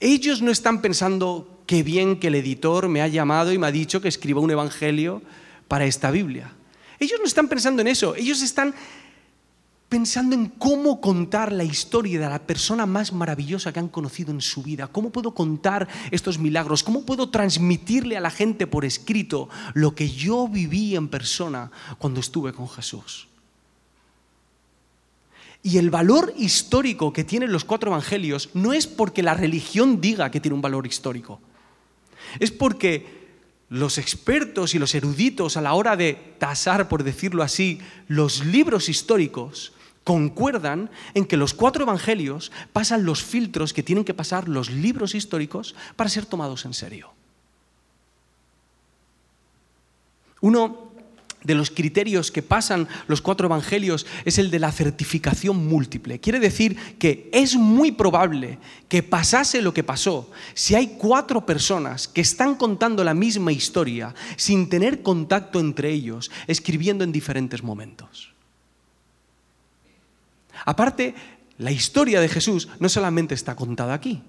Ellos 0.01 0.41
no 0.41 0.51
están 0.51 0.81
pensando 0.81 1.63
qué 1.67 1.83
bien 1.83 2.19
que 2.19 2.29
el 2.29 2.37
editor 2.37 2.89
me 2.89 3.03
ha 3.03 3.09
llamado 3.09 3.53
y 3.53 3.59
me 3.59 3.67
ha 3.67 3.73
dicho 3.73 4.01
que 4.01 4.09
escriba 4.09 4.41
un 4.41 4.51
evangelio 4.51 5.23
para 5.69 5.85
esta 5.85 6.11
Biblia. 6.11 6.53
Ellos 6.99 7.19
no 7.21 7.27
están 7.27 7.49
pensando 7.49 7.83
en 7.83 7.89
eso. 7.89 8.15
Ellos 8.17 8.41
están 8.43 8.75
pensando 9.95 10.35
en 10.35 10.47
cómo 10.47 11.01
contar 11.01 11.53
la 11.53 11.63
historia 11.63 12.19
de 12.19 12.29
la 12.29 12.41
persona 12.41 12.85
más 12.85 13.13
maravillosa 13.13 13.73
que 13.73 13.79
han 13.79 13.87
conocido 13.87 14.33
en 14.33 14.41
su 14.41 14.61
vida, 14.61 14.89
cómo 14.89 15.11
puedo 15.11 15.35
contar 15.35 15.87
estos 16.11 16.37
milagros, 16.37 16.83
cómo 16.83 17.07
puedo 17.07 17.31
transmitirle 17.31 18.17
a 18.17 18.21
la 18.21 18.33
gente 18.33 18.67
por 18.67 18.85
escrito 18.85 19.49
lo 19.73 19.95
que 19.95 20.11
yo 20.11 20.49
viví 20.49 20.97
en 20.97 21.07
persona 21.07 21.71
cuando 21.99 22.19
estuve 22.19 22.53
con 22.53 22.69
Jesús. 22.69 23.29
Y 25.63 25.79
el 25.79 25.91
valor 25.91 26.35
histórico 26.37 27.13
que 27.13 27.23
tienen 27.23 27.53
los 27.53 27.65
cuatro 27.65 27.93
evangelios 27.93 28.51
no 28.53 28.73
es 28.73 28.89
porque 28.89 29.23
la 29.23 29.35
religión 29.35 30.01
diga 30.01 30.29
que 30.29 30.41
tiene 30.41 30.57
un 30.57 30.63
valor 30.63 30.89
histórico, 30.89 31.41
es 32.41 32.51
porque 32.51 33.29
los 33.69 33.99
expertos 33.99 34.75
y 34.75 34.81
los 34.81 34.93
eruditos 34.97 35.57
a 35.57 35.61
la 35.61 35.75
hora 35.75 35.95
de 35.95 36.15
tasar, 36.41 36.89
por 36.89 37.05
decirlo 37.05 37.45
así, 37.45 37.79
los 38.09 38.45
libros 38.45 38.89
históricos, 38.89 39.73
concuerdan 40.05 40.91
en 41.15 41.25
que 41.25 41.37
los 41.37 41.55
cuatro 41.55 41.83
evangelios 41.83 42.53
pasan 42.73 43.05
los 43.05 43.23
filtros 43.23 43.73
que 43.73 43.83
tienen 43.83 44.05
que 44.05 44.15
pasar 44.15 44.49
los 44.49 44.71
libros 44.71 45.15
históricos 45.15 45.75
para 45.97 46.11
ser 46.11 46.27
tomados 46.27 46.65
en 46.67 46.75
serio. 46.75 47.13
Uno 50.41 50.93
de 51.43 51.55
los 51.55 51.71
criterios 51.71 52.31
que 52.31 52.43
pasan 52.43 52.89
los 53.07 53.21
cuatro 53.21 53.47
evangelios 53.47 54.07
es 54.25 54.39
el 54.39 54.51
de 54.51 54.59
la 54.59 54.73
certificación 54.73 55.67
múltiple. 55.67 56.21
Quiere 56.21 56.41
decir 56.41 56.97
que 56.99 57.31
es 57.33 57.55
muy 57.57 57.93
probable 57.93 58.59
que 58.89 59.03
pasase 59.03 59.63
lo 59.63 59.73
que 59.73 59.85
pasó 59.85 60.31
si 60.55 60.75
hay 60.75 60.97
cuatro 60.99 61.47
personas 61.47 62.09
que 62.09 62.23
están 62.23 62.57
contando 62.57 63.05
la 63.05 63.15
misma 63.15 63.53
historia 63.53 64.15
sin 64.37 64.69
tener 64.69 65.03
contacto 65.03 65.61
entre 65.61 65.93
ellos, 65.93 66.31
escribiendo 66.47 67.05
en 67.05 67.13
diferentes 67.13 67.63
momentos. 67.63 68.34
Aparte, 70.65 71.15
la 71.59 71.71
historia 71.71 72.21
de 72.21 72.29
Jesús 72.29 72.69
no 72.79 72.89
solamente 72.89 73.35
está 73.35 73.55
contada 73.55 73.95
aquí. 73.95 74.23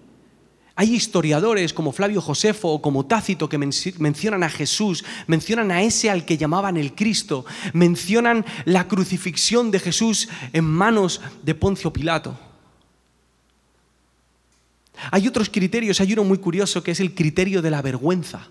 Hay 0.77 0.93
historiadores 0.93 1.73
como 1.73 1.93
Flavio 1.93 2.19
Josefo 2.19 2.67
o 2.67 2.81
como 2.81 3.05
Tácito 3.05 3.47
que 3.47 3.57
mencionan 3.57 4.43
a 4.43 4.49
Jesús, 4.49 5.05
mencionan 5.25 5.71
a 5.71 5.81
ese 5.81 6.09
al 6.09 6.25
que 6.25 6.37
llamaban 6.37 6.75
el 6.75 6.93
Cristo, 6.93 7.45
mencionan 7.71 8.45
la 8.65 8.87
crucifixión 8.87 9.71
de 9.71 9.79
Jesús 9.79 10.27
en 10.51 10.65
manos 10.65 11.21
de 11.43 11.55
Poncio 11.55 11.93
Pilato. 11.93 12.37
Hay 15.11 15.27
otros 15.27 15.49
criterios, 15.49 16.01
hay 16.01 16.11
uno 16.11 16.25
muy 16.25 16.39
curioso 16.39 16.83
que 16.83 16.91
es 16.91 16.99
el 16.99 17.15
criterio 17.15 17.61
de 17.61 17.71
la 17.71 17.81
vergüenza. 17.81 18.49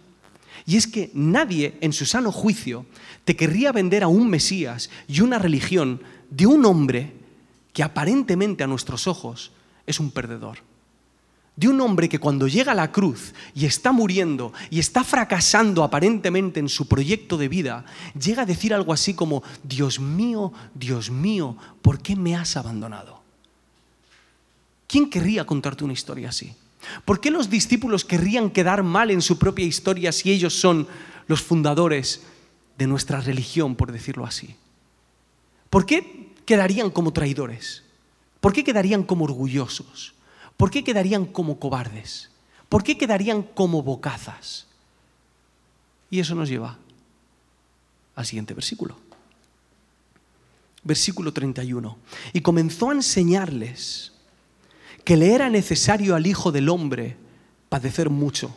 Y 0.66 0.76
es 0.76 0.86
que 0.86 1.10
nadie 1.12 1.76
en 1.82 1.92
su 1.92 2.06
sano 2.06 2.32
juicio 2.32 2.86
te 3.26 3.36
querría 3.36 3.70
vender 3.70 4.02
a 4.02 4.08
un 4.08 4.30
Mesías 4.30 4.88
y 5.08 5.20
una 5.20 5.38
religión 5.38 6.00
de 6.30 6.46
un 6.46 6.64
hombre 6.64 7.12
que 7.74 7.82
aparentemente 7.82 8.64
a 8.64 8.68
nuestros 8.68 9.06
ojos 9.06 9.50
es 9.84 10.00
un 10.00 10.10
perdedor. 10.10 10.58
De 11.56 11.68
un 11.68 11.80
hombre 11.80 12.08
que 12.08 12.18
cuando 12.18 12.48
llega 12.48 12.72
a 12.72 12.76
la 12.76 12.90
cruz 12.90 13.34
y 13.54 13.66
está 13.66 13.92
muriendo 13.92 14.52
y 14.70 14.78
está 14.78 15.04
fracasando 15.04 15.84
aparentemente 15.84 16.58
en 16.60 16.68
su 16.68 16.88
proyecto 16.88 17.36
de 17.36 17.48
vida, 17.48 17.84
llega 18.18 18.42
a 18.42 18.46
decir 18.46 18.72
algo 18.72 18.92
así 18.92 19.14
como, 19.14 19.42
Dios 19.62 20.00
mío, 20.00 20.52
Dios 20.74 21.10
mío, 21.10 21.56
¿por 21.82 22.00
qué 22.00 22.16
me 22.16 22.34
has 22.34 22.56
abandonado? 22.56 23.22
¿Quién 24.86 25.10
querría 25.10 25.44
contarte 25.44 25.84
una 25.84 25.92
historia 25.92 26.30
así? 26.30 26.54
¿Por 27.04 27.20
qué 27.20 27.30
los 27.30 27.50
discípulos 27.50 28.04
querrían 28.04 28.50
quedar 28.50 28.82
mal 28.82 29.10
en 29.10 29.22
su 29.22 29.38
propia 29.38 29.64
historia 29.64 30.12
si 30.12 30.30
ellos 30.30 30.54
son 30.54 30.86
los 31.26 31.42
fundadores 31.42 32.22
de 32.78 32.86
nuestra 32.86 33.20
religión, 33.20 33.74
por 33.74 33.90
decirlo 33.90 34.26
así? 34.26 34.54
¿Por 35.70 35.86
qué 35.86 36.23
quedarían 36.44 36.90
como 36.90 37.12
traidores? 37.12 37.82
¿Por 38.40 38.52
qué 38.52 38.64
quedarían 38.64 39.02
como 39.02 39.24
orgullosos? 39.24 40.14
¿Por 40.56 40.70
qué 40.70 40.84
quedarían 40.84 41.24
como 41.24 41.58
cobardes? 41.58 42.30
¿Por 42.68 42.82
qué 42.82 42.96
quedarían 42.96 43.42
como 43.42 43.82
bocazas? 43.82 44.66
Y 46.10 46.20
eso 46.20 46.34
nos 46.34 46.48
lleva 46.48 46.78
al 48.14 48.26
siguiente 48.26 48.54
versículo. 48.54 48.96
Versículo 50.82 51.32
31. 51.32 51.96
Y 52.32 52.40
comenzó 52.40 52.90
a 52.90 52.94
enseñarles 52.94 54.12
que 55.04 55.16
le 55.16 55.34
era 55.34 55.48
necesario 55.50 56.14
al 56.14 56.26
Hijo 56.26 56.52
del 56.52 56.68
Hombre 56.68 57.16
padecer 57.68 58.10
mucho 58.10 58.54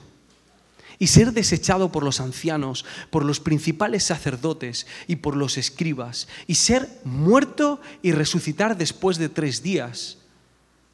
y 0.99 1.07
ser 1.07 1.31
desechado 1.31 1.91
por 1.91 2.03
los 2.03 2.19
ancianos, 2.19 2.85
por 3.09 3.23
los 3.23 3.39
principales 3.39 4.03
sacerdotes 4.03 4.87
y 5.07 5.17
por 5.17 5.35
los 5.35 5.57
escribas, 5.57 6.27
y 6.47 6.55
ser 6.55 6.89
muerto 7.03 7.79
y 8.01 8.11
resucitar 8.11 8.77
después 8.77 9.17
de 9.17 9.29
tres 9.29 9.61
días. 9.61 10.17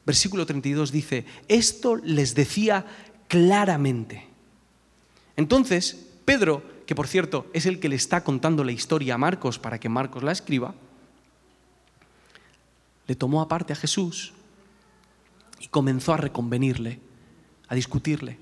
Versículo 0.06 0.44
32 0.44 0.92
dice, 0.92 1.24
esto 1.48 1.96
les 1.96 2.34
decía 2.34 2.84
claramente. 3.28 4.26
Entonces, 5.36 6.06
Pedro, 6.24 6.62
que 6.86 6.94
por 6.94 7.08
cierto 7.08 7.46
es 7.52 7.66
el 7.66 7.80
que 7.80 7.88
le 7.88 7.96
está 7.96 8.22
contando 8.22 8.64
la 8.64 8.72
historia 8.72 9.14
a 9.14 9.18
Marcos 9.18 9.58
para 9.58 9.80
que 9.80 9.88
Marcos 9.88 10.22
la 10.22 10.32
escriba, 10.32 10.74
le 13.06 13.14
tomó 13.14 13.40
aparte 13.40 13.72
a 13.72 13.76
Jesús 13.76 14.34
comenzó 15.74 16.14
a 16.14 16.16
reconvenirle, 16.16 17.00
a 17.66 17.74
discutirle. 17.74 18.38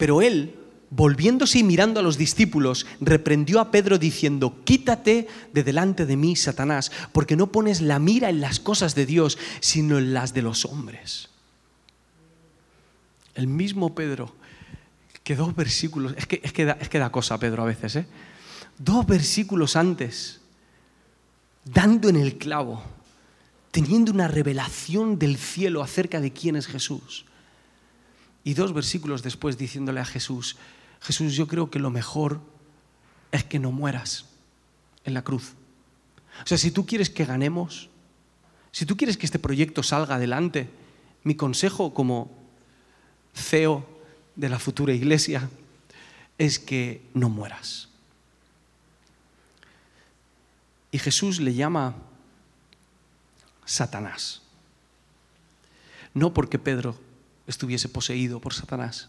Pero 0.00 0.22
él, 0.22 0.54
volviéndose 0.88 1.58
y 1.58 1.62
mirando 1.62 2.00
a 2.00 2.02
los 2.02 2.16
discípulos, 2.16 2.86
reprendió 3.02 3.60
a 3.60 3.70
Pedro 3.70 3.98
diciendo, 3.98 4.56
quítate 4.64 5.28
de 5.52 5.62
delante 5.62 6.06
de 6.06 6.16
mí, 6.16 6.36
Satanás, 6.36 6.90
porque 7.12 7.36
no 7.36 7.48
pones 7.52 7.82
la 7.82 7.98
mira 7.98 8.30
en 8.30 8.40
las 8.40 8.60
cosas 8.60 8.94
de 8.94 9.04
Dios, 9.04 9.36
sino 9.60 9.98
en 9.98 10.14
las 10.14 10.32
de 10.32 10.40
los 10.40 10.64
hombres. 10.64 11.28
El 13.34 13.46
mismo 13.46 13.94
Pedro, 13.94 14.34
que 15.22 15.36
dos 15.36 15.54
versículos, 15.54 16.14
es 16.16 16.26
que, 16.26 16.40
es 16.42 16.54
que, 16.54 16.64
da, 16.64 16.78
da 16.80 17.12
cosa 17.12 17.38
Pedro 17.38 17.62
a 17.62 17.66
veces, 17.66 17.96
¿eh? 17.96 18.06
dos 18.78 19.06
versículos 19.06 19.76
antes, 19.76 20.40
dando 21.62 22.08
en 22.08 22.16
el 22.16 22.38
clavo, 22.38 22.82
teniendo 23.70 24.12
una 24.12 24.28
revelación 24.28 25.18
del 25.18 25.36
cielo 25.36 25.82
acerca 25.82 26.22
de 26.22 26.32
quién 26.32 26.56
es 26.56 26.66
Jesús. 26.66 27.26
Y 28.44 28.54
dos 28.54 28.72
versículos 28.72 29.22
después 29.22 29.58
diciéndole 29.58 30.00
a 30.00 30.04
Jesús, 30.04 30.56
Jesús, 31.00 31.34
yo 31.34 31.46
creo 31.46 31.70
que 31.70 31.78
lo 31.78 31.90
mejor 31.90 32.40
es 33.32 33.44
que 33.44 33.58
no 33.58 33.72
mueras 33.72 34.26
en 35.04 35.14
la 35.14 35.22
cruz. 35.22 35.54
O 36.42 36.46
sea, 36.46 36.58
si 36.58 36.70
tú 36.70 36.86
quieres 36.86 37.10
que 37.10 37.24
ganemos, 37.24 37.88
si 38.72 38.86
tú 38.86 38.96
quieres 38.96 39.16
que 39.16 39.26
este 39.26 39.38
proyecto 39.38 39.82
salga 39.82 40.16
adelante, 40.16 40.70
mi 41.24 41.34
consejo 41.34 41.92
como 41.92 42.30
CEO 43.34 43.86
de 44.36 44.48
la 44.48 44.58
futura 44.58 44.92
iglesia 44.92 45.48
es 46.38 46.58
que 46.58 47.02
no 47.14 47.28
mueras. 47.28 47.88
Y 50.92 50.98
Jesús 50.98 51.40
le 51.40 51.54
llama 51.54 51.94
Satanás. 53.64 54.42
No 56.14 56.34
porque 56.34 56.58
Pedro 56.58 56.96
estuviese 57.50 57.88
poseído 57.88 58.40
por 58.40 58.54
Satanás, 58.54 59.08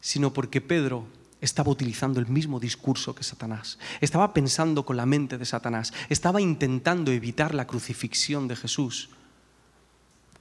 sino 0.00 0.32
porque 0.32 0.60
Pedro 0.60 1.06
estaba 1.40 1.72
utilizando 1.72 2.20
el 2.20 2.28
mismo 2.28 2.60
discurso 2.60 3.14
que 3.14 3.24
Satanás. 3.24 3.78
Estaba 4.00 4.32
pensando 4.32 4.84
con 4.84 4.96
la 4.96 5.06
mente 5.06 5.38
de 5.38 5.44
Satanás. 5.44 5.92
Estaba 6.08 6.40
intentando 6.40 7.10
evitar 7.10 7.54
la 7.54 7.66
crucifixión 7.66 8.46
de 8.46 8.56
Jesús 8.56 9.10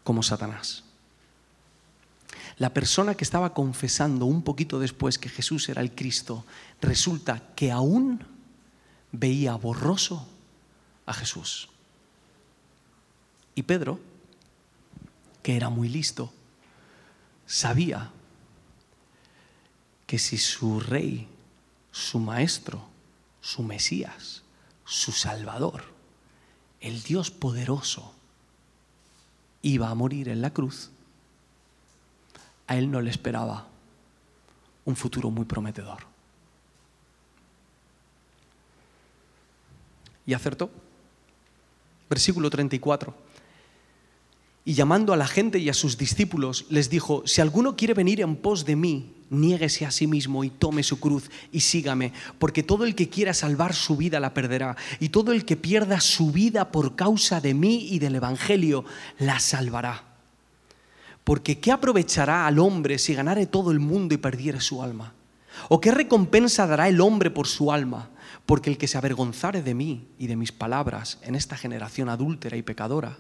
como 0.04 0.22
Satanás. 0.22 0.84
La 2.58 2.74
persona 2.74 3.16
que 3.16 3.24
estaba 3.24 3.54
confesando 3.54 4.26
un 4.26 4.44
poquito 4.44 4.80
después 4.80 5.18
que 5.18 5.30
Jesús 5.30 5.70
era 5.70 5.82
el 5.82 5.96
Cristo, 5.96 6.46
resulta 6.82 7.42
que 7.56 7.72
aún 7.72 8.24
veía 9.12 9.56
borroso 9.56 10.28
a 11.08 11.14
Jesús. 11.14 11.70
Y 13.56 13.64
Pedro, 13.64 14.00
que 15.42 15.56
era 15.56 15.70
muy 15.70 15.90
listo, 15.90 16.32
sabía 17.52 18.10
que 20.08 20.18
si 20.18 20.38
su 20.38 20.80
rey, 20.80 21.28
su 21.92 22.18
maestro, 22.18 22.88
su 23.42 23.62
Mesías, 23.62 24.44
su 24.86 25.12
Salvador, 25.12 25.84
el 26.80 27.04
Dios 27.04 27.30
poderoso, 27.30 28.14
iba 29.62 29.90
a 29.90 29.96
morir 29.96 30.30
en 30.30 30.42
la 30.42 30.52
cruz, 30.52 30.92
a 32.68 32.78
él 32.78 32.90
no 32.90 33.02
le 33.02 33.10
esperaba 33.10 33.68
un 34.86 34.96
futuro 34.96 35.30
muy 35.30 35.44
prometedor. 35.44 36.06
Y 40.26 40.34
acertó. 40.34 40.70
Versículo 42.10 42.50
34. 42.50 43.14
Y 44.64 44.74
llamando 44.74 45.14
a 45.14 45.18
la 45.18 45.28
gente 45.28 45.58
y 45.58 45.70
a 45.70 45.74
sus 45.74 45.98
discípulos, 45.98 46.66
les 46.70 46.90
dijo, 46.90 47.24
si 47.26 47.42
alguno 47.42 47.76
quiere 47.76 47.96
venir 47.96 48.22
en 48.22 48.36
pos 48.36 48.64
de 48.64 48.76
mí, 48.76 49.14
niéguese 49.32 49.86
a 49.86 49.92
sí 49.92 50.06
mismo 50.06 50.44
y 50.44 50.50
tome 50.50 50.84
su 50.84 51.00
cruz 51.00 51.32
y 51.52 51.62
sígame, 51.62 52.14
porque 52.38 52.62
todo 52.62 52.84
el 52.84 52.94
que 52.94 53.10
quiera 53.10 53.34
salvar 53.34 53.74
su 53.74 53.98
vida 53.98 54.20
la 54.20 54.34
perderá, 54.34 54.76
y 55.00 55.10
todo 55.10 55.32
el 55.32 55.46
que 55.46 55.56
pierda 55.56 56.00
su 56.00 56.32
vida 56.32 56.72
por 56.72 56.96
causa 56.96 57.42
de 57.42 57.56
mí 57.56 57.88
y 57.90 58.00
del 58.00 58.16
Evangelio 58.16 58.86
la 59.18 59.40
salvará. 59.40 60.04
Porque 61.24 61.60
¿qué 61.60 61.72
aprovechará 61.72 62.46
al 62.46 62.60
hombre 62.60 63.00
si 63.00 63.14
ganare 63.14 63.46
todo 63.46 63.72
el 63.72 63.80
mundo 63.80 64.14
y 64.14 64.18
perdiere 64.18 64.60
su 64.60 64.84
alma? 64.84 65.14
¿O 65.70 65.82
qué 65.82 65.92
recompensa 65.92 66.68
dará 66.68 66.88
el 66.88 67.02
hombre 67.02 67.32
por 67.32 67.48
su 67.48 67.72
alma? 67.72 68.10
Porque 68.46 68.70
el 68.70 68.78
que 68.78 68.88
se 68.88 68.98
avergonzare 68.98 69.62
de 69.62 69.74
mí 69.74 70.08
y 70.18 70.28
de 70.28 70.36
mis 70.36 70.52
palabras 70.52 71.20
en 71.22 71.36
esta 71.36 71.58
generación 71.58 72.10
adúltera 72.10 72.58
y 72.58 72.64
pecadora, 72.64 73.18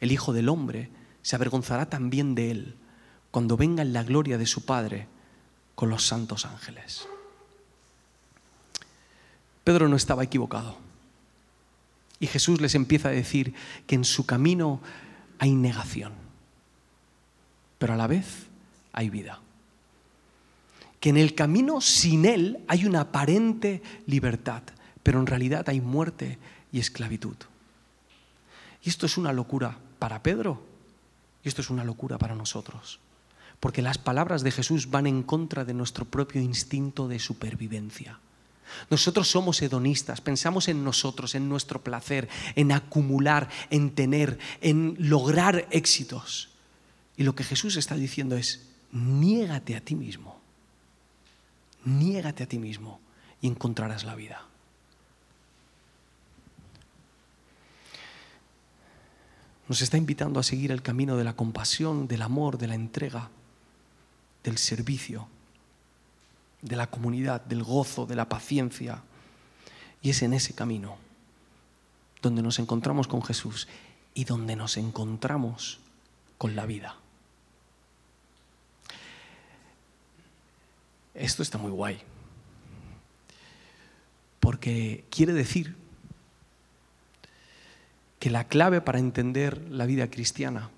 el 0.00 0.12
Hijo 0.12 0.32
del 0.32 0.48
Hombre 0.48 0.90
se 1.22 1.36
avergonzará 1.36 1.88
también 1.88 2.34
de 2.34 2.50
él 2.50 2.76
cuando 3.30 3.56
venga 3.56 3.82
en 3.82 3.92
la 3.92 4.02
gloria 4.02 4.38
de 4.38 4.46
su 4.46 4.64
Padre 4.64 5.06
con 5.74 5.90
los 5.90 6.06
santos 6.06 6.44
ángeles. 6.44 7.06
Pedro 9.64 9.88
no 9.88 9.96
estaba 9.96 10.24
equivocado. 10.24 10.78
Y 12.20 12.26
Jesús 12.26 12.60
les 12.60 12.74
empieza 12.74 13.08
a 13.08 13.12
decir 13.12 13.54
que 13.86 13.94
en 13.94 14.04
su 14.04 14.26
camino 14.26 14.80
hay 15.38 15.54
negación 15.54 16.28
pero 17.78 17.94
a 17.94 17.96
la 17.96 18.06
vez 18.06 18.46
hay 18.92 19.08
vida. 19.08 19.40
Que 21.00 21.10
en 21.10 21.16
el 21.16 21.34
camino 21.34 21.80
sin 21.80 22.26
Él 22.26 22.58
hay 22.66 22.84
una 22.84 23.02
aparente 23.02 23.82
libertad, 24.06 24.62
pero 25.02 25.20
en 25.20 25.26
realidad 25.26 25.68
hay 25.68 25.80
muerte 25.80 26.38
y 26.72 26.80
esclavitud. 26.80 27.36
Y 28.82 28.88
esto 28.88 29.06
es 29.06 29.16
una 29.16 29.32
locura 29.32 29.78
para 29.98 30.22
Pedro 30.22 30.62
y 31.44 31.48
esto 31.48 31.62
es 31.62 31.70
una 31.70 31.84
locura 31.84 32.18
para 32.18 32.34
nosotros, 32.34 33.00
porque 33.60 33.82
las 33.82 33.98
palabras 33.98 34.42
de 34.42 34.50
Jesús 34.50 34.90
van 34.90 35.06
en 35.06 35.22
contra 35.22 35.64
de 35.64 35.74
nuestro 35.74 36.04
propio 36.04 36.40
instinto 36.40 37.08
de 37.08 37.18
supervivencia. 37.18 38.18
Nosotros 38.90 39.30
somos 39.30 39.62
hedonistas, 39.62 40.20
pensamos 40.20 40.68
en 40.68 40.84
nosotros, 40.84 41.34
en 41.34 41.48
nuestro 41.48 41.82
placer, 41.82 42.28
en 42.54 42.72
acumular, 42.72 43.48
en 43.70 43.94
tener, 43.94 44.38
en 44.60 44.94
lograr 44.98 45.66
éxitos. 45.70 46.50
Y 47.16 47.22
lo 47.22 47.34
que 47.34 47.44
Jesús 47.44 47.76
está 47.76 47.94
diciendo 47.94 48.36
es, 48.36 48.68
niégate 48.92 49.74
a 49.74 49.80
ti 49.80 49.94
mismo, 49.94 50.38
niégate 51.84 52.42
a 52.42 52.46
ti 52.46 52.58
mismo 52.58 53.00
y 53.40 53.46
encontrarás 53.46 54.04
la 54.04 54.14
vida. 54.14 54.42
Nos 59.68 59.82
está 59.82 59.98
invitando 59.98 60.40
a 60.40 60.42
seguir 60.42 60.72
el 60.72 60.80
camino 60.80 61.16
de 61.16 61.24
la 61.24 61.36
compasión, 61.36 62.08
del 62.08 62.22
amor, 62.22 62.56
de 62.56 62.68
la 62.68 62.74
entrega, 62.74 63.28
del 64.42 64.56
servicio, 64.56 65.28
de 66.62 66.74
la 66.74 66.88
comunidad, 66.88 67.42
del 67.42 67.62
gozo, 67.62 68.06
de 68.06 68.16
la 68.16 68.28
paciencia. 68.30 69.02
Y 70.00 70.10
es 70.10 70.22
en 70.22 70.32
ese 70.32 70.54
camino 70.54 70.96
donde 72.22 72.42
nos 72.42 72.58
encontramos 72.58 73.08
con 73.08 73.22
Jesús 73.22 73.68
y 74.14 74.24
donde 74.24 74.56
nos 74.56 74.78
encontramos 74.78 75.78
con 76.38 76.56
la 76.56 76.64
vida. 76.64 76.96
Esto 81.14 81.42
está 81.42 81.58
muy 81.58 81.70
guay. 81.70 82.00
Porque 84.40 85.04
quiere 85.10 85.34
decir 85.34 85.76
que 88.18 88.30
la 88.30 88.44
clave 88.44 88.80
para 88.80 88.98
entender 88.98 89.70
la 89.70 89.86
vida 89.86 90.10
cristiana 90.10 90.70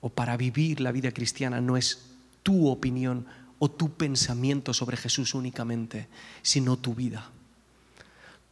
o 0.00 0.10
para 0.10 0.36
vivir 0.36 0.80
la 0.80 0.92
vida 0.92 1.12
cristiana 1.12 1.60
no 1.60 1.76
es 1.76 2.06
tu 2.42 2.68
opinión 2.68 3.26
o 3.58 3.70
tu 3.70 3.92
pensamiento 3.94 4.74
sobre 4.74 4.96
Jesús 4.96 5.34
únicamente, 5.34 6.08
sino 6.42 6.76
tu 6.76 6.94
vida. 6.94 7.30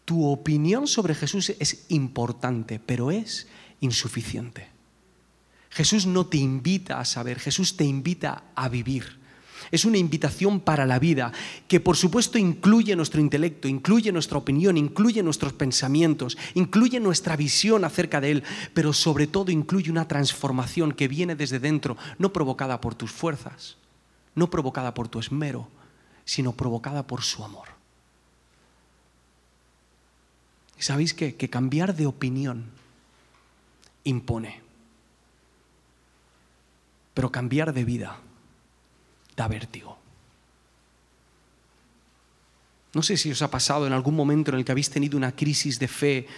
Tu 0.04 0.24
opinión 0.24 0.86
sobre 0.86 1.14
Jesús 1.14 1.52
es 1.58 1.84
importante, 1.88 2.78
pero 2.78 3.10
es 3.10 3.48
insuficiente. 3.80 4.68
Jesús 5.70 6.06
no 6.06 6.26
te 6.26 6.38
invita 6.38 7.00
a 7.00 7.04
saber, 7.04 7.38
Jesús 7.38 7.76
te 7.76 7.84
invita 7.84 8.44
a 8.54 8.68
vivir. 8.68 9.21
Es 9.72 9.86
una 9.86 9.96
invitación 9.96 10.60
para 10.60 10.84
la 10.84 10.98
vida 10.98 11.32
que 11.66 11.80
por 11.80 11.96
supuesto 11.96 12.36
incluye 12.36 12.94
nuestro 12.94 13.22
intelecto, 13.22 13.68
incluye 13.68 14.12
nuestra 14.12 14.36
opinión, 14.36 14.76
incluye 14.76 15.22
nuestros 15.22 15.54
pensamientos, 15.54 16.36
incluye 16.52 17.00
nuestra 17.00 17.36
visión 17.36 17.86
acerca 17.86 18.20
de 18.20 18.32
Él, 18.32 18.44
pero 18.74 18.92
sobre 18.92 19.26
todo 19.26 19.50
incluye 19.50 19.90
una 19.90 20.06
transformación 20.06 20.92
que 20.92 21.08
viene 21.08 21.36
desde 21.36 21.58
dentro, 21.58 21.96
no 22.18 22.34
provocada 22.34 22.82
por 22.82 22.94
tus 22.94 23.10
fuerzas, 23.10 23.78
no 24.34 24.50
provocada 24.50 24.92
por 24.92 25.08
tu 25.08 25.18
esmero, 25.18 25.66
sino 26.26 26.52
provocada 26.52 27.06
por 27.06 27.22
su 27.22 27.42
amor. 27.42 27.68
¿Y 30.78 30.82
sabéis 30.82 31.14
qué? 31.14 31.34
Que 31.34 31.48
cambiar 31.48 31.96
de 31.96 32.04
opinión 32.04 32.66
impone, 34.04 34.60
pero 37.14 37.32
cambiar 37.32 37.72
de 37.72 37.84
vida 37.86 38.18
da 39.36 39.48
vértigo. 39.48 39.98
No 42.94 43.02
sé 43.02 43.16
si 43.16 43.30
os 43.30 43.40
ha 43.40 43.50
pasado 43.50 43.86
en 43.86 43.92
algún 43.92 44.14
momento 44.14 44.50
en 44.50 44.58
el 44.58 44.64
que 44.64 44.72
habéis 44.72 44.90
tenido 44.90 45.16
una 45.16 45.34
crisis 45.34 45.78
de 45.78 45.88
fe 45.88 46.28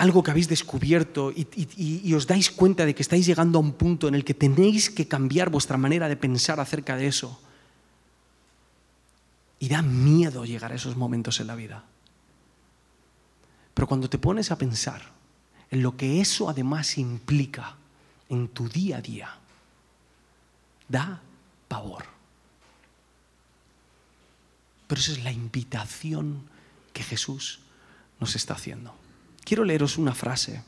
algo 0.00 0.22
que 0.22 0.30
habéis 0.30 0.48
descubierto 0.48 1.30
y, 1.30 1.46
y, 1.76 2.14
os 2.14 2.26
dais 2.26 2.50
cuenta 2.50 2.86
de 2.86 2.94
que 2.94 3.02
estáis 3.02 3.26
llegando 3.26 3.58
a 3.58 3.60
un 3.60 3.76
punto 3.76 4.08
en 4.08 4.14
el 4.14 4.24
que 4.24 4.32
tenéis 4.32 4.88
que 4.88 5.06
cambiar 5.06 5.50
vuestra 5.50 5.76
manera 5.76 6.08
de 6.08 6.16
pensar 6.16 6.58
acerca 6.58 6.96
de 6.96 7.06
eso. 7.06 7.38
Y 9.58 9.68
da 9.68 9.82
miedo 9.82 10.46
llegar 10.46 10.72
a 10.72 10.76
esos 10.76 10.96
momentos 10.96 11.38
en 11.40 11.48
la 11.48 11.54
vida. 11.54 11.84
Pero 13.74 13.86
cuando 13.86 14.08
te 14.08 14.16
pones 14.16 14.50
a 14.50 14.56
pensar 14.56 15.02
en 15.70 15.82
lo 15.82 15.94
que 15.98 16.22
eso 16.22 16.48
además 16.48 16.96
implica 16.96 17.76
en 18.30 18.48
tu 18.48 18.70
día 18.70 18.96
a 18.96 19.02
día, 19.02 19.39
da 20.90 21.22
pavor. 21.68 22.04
Pero 24.86 25.00
esa 25.00 25.12
es 25.12 25.22
la 25.22 25.30
invitación 25.30 26.42
que 26.92 27.04
Jesús 27.04 27.60
nos 28.18 28.34
está 28.34 28.54
haciendo. 28.54 28.92
Quiero 29.44 29.64
leeros 29.64 29.98
una 29.98 30.14
frase 30.14 30.62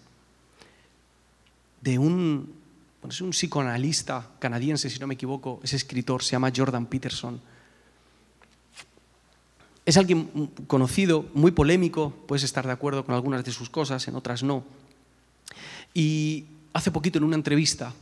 de 1.80 1.98
un, 1.98 2.54
es 3.08 3.20
un 3.20 3.30
psicoanalista 3.30 4.30
canadiense, 4.38 4.88
si 4.88 5.00
no 5.00 5.08
me 5.08 5.14
equivoco, 5.14 5.60
es 5.64 5.72
escritor, 5.72 6.22
se 6.22 6.32
llama 6.32 6.52
Jordan 6.54 6.86
Peterson. 6.86 7.40
Es 9.84 9.96
alguien 9.96 10.50
conocido, 10.68 11.28
muy 11.34 11.50
polémico, 11.50 12.14
puedes 12.28 12.44
estar 12.44 12.64
de 12.64 12.72
acuerdo 12.72 13.04
con 13.04 13.16
algunas 13.16 13.44
de 13.44 13.50
sus 13.50 13.68
cosas, 13.68 14.06
en 14.06 14.14
otras 14.14 14.44
no. 14.44 14.62
Y 15.92 16.44
hace 16.72 16.92
poquito 16.92 17.18
en 17.18 17.24
una 17.24 17.34
entrevista, 17.34 17.92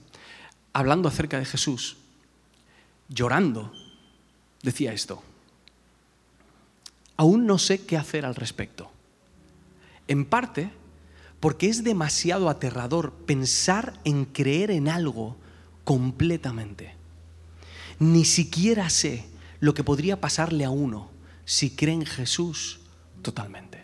hablando 0.74 1.08
acerca 1.08 1.38
de 1.38 1.46
Jesús, 1.46 1.96
llorando, 3.10 3.72
decía 4.62 4.92
esto. 4.92 5.22
Aún 7.16 7.46
no 7.46 7.58
sé 7.58 7.84
qué 7.84 7.98
hacer 7.98 8.24
al 8.24 8.34
respecto. 8.34 8.90
En 10.08 10.24
parte 10.24 10.70
porque 11.40 11.68
es 11.68 11.84
demasiado 11.84 12.48
aterrador 12.48 13.12
pensar 13.12 13.98
en 14.04 14.24
creer 14.24 14.70
en 14.70 14.88
algo 14.88 15.36
completamente. 15.84 16.94
Ni 17.98 18.24
siquiera 18.24 18.88
sé 18.88 19.26
lo 19.58 19.74
que 19.74 19.84
podría 19.84 20.20
pasarle 20.20 20.64
a 20.64 20.70
uno 20.70 21.10
si 21.44 21.70
cree 21.70 21.94
en 21.94 22.06
Jesús 22.06 22.80
totalmente. 23.22 23.82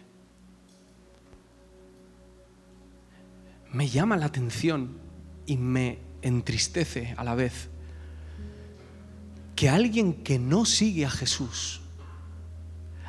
Me 3.72 3.88
llama 3.88 4.16
la 4.16 4.26
atención 4.26 4.98
y 5.44 5.56
me 5.56 5.98
entristece 6.22 7.14
a 7.16 7.24
la 7.24 7.34
vez 7.34 7.68
que 9.56 9.68
alguien 9.68 10.12
que 10.12 10.38
no 10.38 10.64
sigue 10.64 11.06
a 11.06 11.10
Jesús 11.10 11.80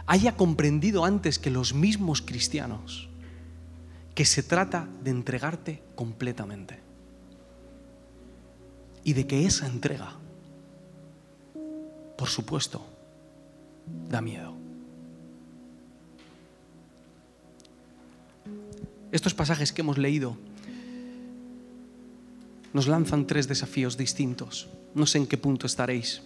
haya 0.08 0.36
comprendido 0.36 1.04
antes 1.04 1.38
que 1.38 1.52
los 1.52 1.74
mismos 1.74 2.22
cristianos 2.22 3.10
que 4.16 4.26
se 4.26 4.42
trata 4.42 4.90
de 5.04 5.12
entregarte 5.12 5.84
completamente. 5.94 6.80
Y 9.04 9.14
de 9.14 9.28
que 9.28 9.46
esa 9.46 9.68
entrega, 9.68 10.16
por 12.18 12.28
supuesto, 12.28 12.84
da 14.10 14.20
miedo. 14.22 14.56
Estos 19.12 19.36
pasajes 19.36 19.72
que 19.72 19.82
hemos 19.82 20.00
leído 20.00 20.36
nos 22.74 22.88
lanzan 22.88 23.28
tres 23.28 23.48
desafíos 23.48 23.98
distintos. 23.98 24.68
No 24.96 25.06
sé 25.06 25.20
en 25.20 25.28
qué 25.28 25.38
punto 25.38 25.68
estaréis. 25.68 26.24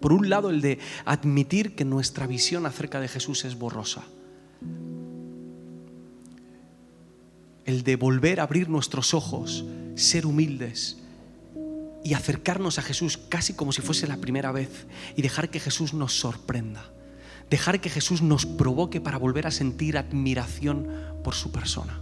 Por 0.00 0.12
un 0.12 0.28
lado, 0.28 0.50
el 0.50 0.60
de 0.60 0.78
admitir 1.04 1.74
que 1.74 1.84
nuestra 1.84 2.26
visión 2.26 2.66
acerca 2.66 3.00
de 3.00 3.08
Jesús 3.08 3.44
es 3.44 3.58
borrosa. 3.58 4.04
el 7.70 7.84
de 7.84 7.96
volver 7.96 8.40
a 8.40 8.44
abrir 8.44 8.68
nuestros 8.68 9.14
ojos, 9.14 9.64
ser 9.94 10.26
humildes 10.26 10.98
y 12.02 12.14
acercarnos 12.14 12.78
a 12.78 12.82
Jesús 12.82 13.16
casi 13.16 13.52
como 13.54 13.72
si 13.72 13.82
fuese 13.82 14.06
la 14.06 14.16
primera 14.16 14.52
vez 14.52 14.86
y 15.16 15.22
dejar 15.22 15.50
que 15.50 15.60
Jesús 15.60 15.94
nos 15.94 16.18
sorprenda, 16.18 16.90
dejar 17.48 17.80
que 17.80 17.90
Jesús 17.90 18.22
nos 18.22 18.46
provoque 18.46 19.00
para 19.00 19.18
volver 19.18 19.46
a 19.46 19.50
sentir 19.50 19.98
admiración 19.98 20.88
por 21.22 21.34
su 21.34 21.52
persona. 21.52 22.00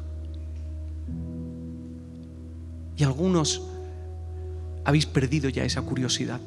Y 2.96 3.04
algunos 3.04 3.62
habéis 4.84 5.06
perdido 5.06 5.48
ya 5.48 5.64
esa 5.64 5.82
curiosidad, 5.82 6.40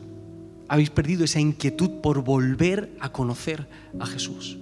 habéis 0.72 0.90
perdido 0.90 1.26
esa 1.26 1.42
inquietud 1.42 2.00
por 2.02 2.24
volver 2.24 2.96
a 3.02 3.12
conocer 3.12 3.68
a 4.00 4.06
Jesús. 4.06 4.58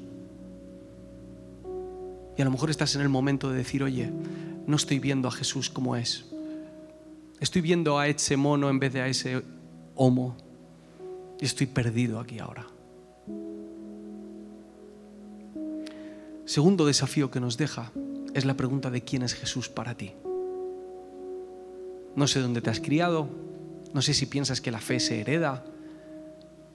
Y 2.35 2.41
a 2.41 2.45
lo 2.45 2.49
mejor 2.49 2.71
estás 2.71 2.95
en 2.95 3.01
el 3.01 3.09
momento 3.09 3.51
de 3.51 3.57
decir, 3.57 3.83
oye, 3.83 4.11
no 4.65 4.75
estoy 4.75 4.97
viendo 4.97 5.27
a 5.27 5.31
Jesús 5.31 5.69
como 5.69 5.95
es. 5.95 6.25
Estoy 7.39 7.61
viendo 7.61 7.99
a 7.99 8.07
ese 8.07 8.37
mono 8.37 8.71
en 8.71 8.79
vez 8.79 8.91
de 8.91 9.01
a 9.01 9.07
ese 9.07 9.43
homo. 9.93 10.35
Y 11.39 11.45
estoy 11.45 11.67
perdido 11.67 12.19
aquí 12.19 12.39
ahora. 12.39 12.65
Segundo 16.45 16.87
desafío 16.87 17.29
que 17.29 17.39
nos 17.39 17.55
deja 17.55 17.91
es 18.33 18.45
la 18.45 18.57
pregunta 18.57 18.89
de 18.89 19.03
quién 19.03 19.21
es 19.21 19.35
Jesús 19.35 19.69
para 19.69 19.93
ti. 19.93 20.13
No 22.15 22.25
sé 22.25 22.39
dónde 22.39 22.61
te 22.61 22.71
has 22.71 22.79
criado, 22.79 23.29
no 23.93 24.01
sé 24.01 24.15
si 24.15 24.25
piensas 24.25 24.59
que 24.59 24.71
la 24.71 24.79
fe 24.79 24.99
se 24.99 25.21
hereda, 25.21 25.63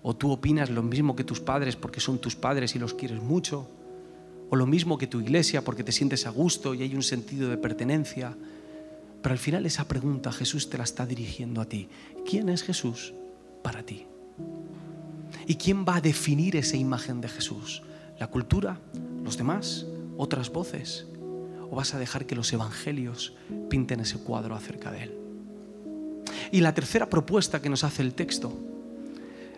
o 0.07 0.15
tú 0.15 0.31
opinas 0.31 0.69
lo 0.69 0.83
mismo 0.83 1.17
que 1.17 1.25
tus 1.25 1.41
padres 1.41 1.77
porque 1.77 1.99
son 1.99 2.19
tus 2.19 2.37
padres 2.37 2.77
y 2.77 2.79
los 2.79 2.93
quieres 2.93 3.23
mucho 3.23 3.67
o 4.51 4.55
lo 4.55 4.67
mismo 4.67 4.99
que 4.99 5.07
tu 5.07 5.19
iglesia 5.19 5.65
porque 5.65 5.83
te 5.83 5.93
sientes 5.93 6.27
a 6.27 6.31
gusto 6.31 6.75
y 6.75 6.83
hay 6.83 6.95
un 6.95 7.03
sentido 7.03 7.49
de 7.49 7.57
pertenencia. 7.57 8.37
Pero 9.23 9.33
al 9.33 9.39
final 9.39 9.65
esa 9.65 9.89
pregunta 9.89 10.31
Jesús 10.31 10.69
te 10.69 10.77
la 10.77 10.85
está 10.85 11.07
dirigiendo 11.07 11.63
a 11.63 11.65
ti. 11.65 11.89
¿Quién 12.29 12.51
es 12.51 12.63
Jesús 12.63 13.15
para 13.63 13.83
ti? 13.83 14.05
¿Y 15.47 15.55
quién 15.55 15.87
va 15.87 15.97
a 15.97 16.01
definir 16.03 16.55
esa 16.57 16.77
imagen 16.77 17.23
de 17.23 17.29
Jesús? 17.31 17.83
¿La 18.19 18.27
cultura? 18.27 18.79
¿Los 19.25 19.39
demás? 19.39 19.87
¿Otras 20.19 20.53
voces? 20.53 21.07
¿O 21.71 21.77
vas 21.77 21.95
a 21.95 21.99
dejar 21.99 22.27
que 22.27 22.37
los 22.37 22.53
evangelios 22.53 23.33
pinten 23.71 24.01
ese 24.01 24.19
cuadro 24.19 24.55
acerca 24.55 24.93
de 24.93 25.05
Él? 25.05 25.19
Y 26.53 26.61
la 26.61 26.75
tercera 26.75 27.09
propuesta 27.09 27.63
que 27.63 27.71
nos 27.71 27.85
hace 27.85 28.03
el 28.03 28.13
texto 28.13 28.74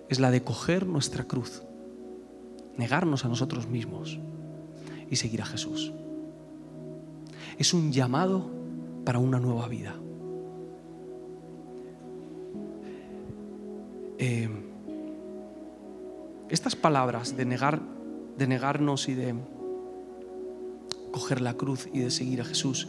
es 0.09 0.21
la 0.21 0.31
de 0.31 0.43
coger 0.43 0.87
nuestra 0.87 1.25
cruz, 1.25 1.63
negarnos 2.77 3.25
a 3.25 3.29
nosotros 3.29 3.67
mismos 3.67 4.19
y 5.11 5.17
seguir 5.17 5.43
a 5.43 5.47
Jesús. 5.47 5.93
Es 7.59 7.75
un 7.75 7.93
llamado 7.93 8.51
para 9.05 9.19
una 9.19 9.39
nueva 9.39 9.69
vida. 9.69 9.95
Eh, 14.19 14.49
estas 16.49 16.77
palabras 16.77 17.37
de 17.37 17.45
negar, 17.45 17.81
de 18.39 18.47
negarnos 18.47 19.09
y 19.09 19.15
de 19.15 19.35
coger 21.13 21.41
la 21.41 21.55
cruz 21.55 21.89
y 21.93 22.01
de 22.01 22.11
seguir 22.11 22.41
a 22.41 22.45
Jesús, 22.45 22.89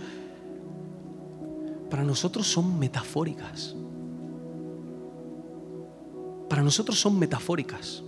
para 1.89 2.03
nosotros 2.03 2.47
son 2.47 2.77
metafóricas. 2.77 3.75
Para 6.57 6.65
nosotros 6.65 6.99
son 6.99 7.19
metafóricas. 7.19 8.01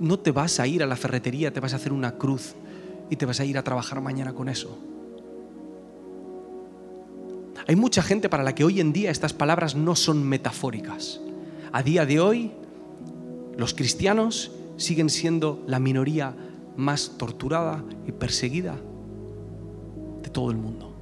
No 0.00 0.18
te 0.18 0.32
vas 0.32 0.60
a 0.60 0.66
ir 0.66 0.82
a 0.82 0.86
la 0.86 0.96
ferretería, 0.96 1.50
te 1.50 1.60
vas 1.60 1.72
a 1.72 1.76
hacer 1.76 1.94
una 1.94 2.18
cruz 2.18 2.52
y 3.08 3.16
te 3.16 3.24
vas 3.24 3.40
a 3.40 3.46
ir 3.46 3.56
a 3.56 3.62
trabajar 3.62 4.02
mañana 4.02 4.34
con 4.34 4.50
eso. 4.50 4.76
Hay 7.66 7.74
mucha 7.74 8.02
gente 8.02 8.28
para 8.28 8.42
la 8.42 8.54
que 8.54 8.64
hoy 8.64 8.80
en 8.80 8.92
día 8.92 9.10
estas 9.10 9.32
palabras 9.32 9.74
no 9.74 9.96
son 9.96 10.28
metafóricas. 10.28 11.22
A 11.72 11.82
día 11.82 12.04
de 12.04 12.20
hoy, 12.20 12.52
los 13.56 13.72
cristianos 13.72 14.52
siguen 14.76 15.08
siendo 15.08 15.64
la 15.66 15.78
minoría 15.78 16.36
más 16.76 17.12
torturada 17.16 17.82
y 18.06 18.12
perseguida 18.12 18.76
de 20.22 20.28
todo 20.28 20.50
el 20.50 20.58
mundo. 20.58 20.92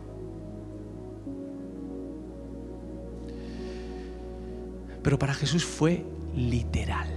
Pero 5.02 5.18
para 5.18 5.34
Jesús 5.34 5.64
fue 5.64 6.04
literal. 6.36 7.08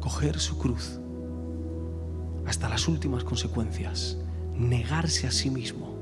Coger 0.00 0.38
su 0.38 0.58
cruz 0.58 1.00
hasta 2.46 2.68
las 2.68 2.88
últimas 2.88 3.24
consecuencias, 3.24 4.18
negarse 4.54 5.26
a 5.26 5.30
sí 5.30 5.50
mismo 5.50 5.96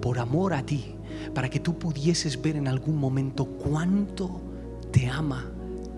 por 0.00 0.18
amor 0.18 0.54
a 0.54 0.64
ti, 0.64 0.94
para 1.34 1.50
que 1.50 1.60
tú 1.60 1.78
pudieses 1.78 2.40
ver 2.40 2.56
en 2.56 2.68
algún 2.68 2.96
momento 2.98 3.46
cuánto 3.46 4.40
te 4.92 5.08
ama 5.08 5.44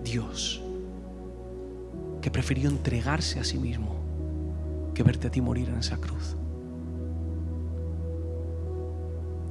Dios, 0.03 0.61
que 2.21 2.31
prefirió 2.31 2.69
entregarse 2.69 3.39
a 3.39 3.43
sí 3.43 3.57
mismo 3.57 3.95
que 4.93 5.03
verte 5.03 5.27
a 5.27 5.31
ti 5.31 5.41
morir 5.41 5.69
en 5.69 5.77
esa 5.77 5.97
cruz. 5.97 6.35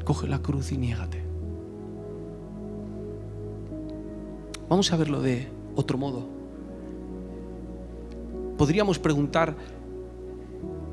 Coge 0.04 0.26
la 0.26 0.40
cruz 0.40 0.72
y 0.72 0.78
niégate. 0.78 1.19
Vamos 4.70 4.90
a 4.90 4.96
verlo 4.96 5.20
de 5.20 5.48
otro 5.76 5.98
modo. 5.98 6.26
Podríamos 8.56 8.98
preguntar, 8.98 9.54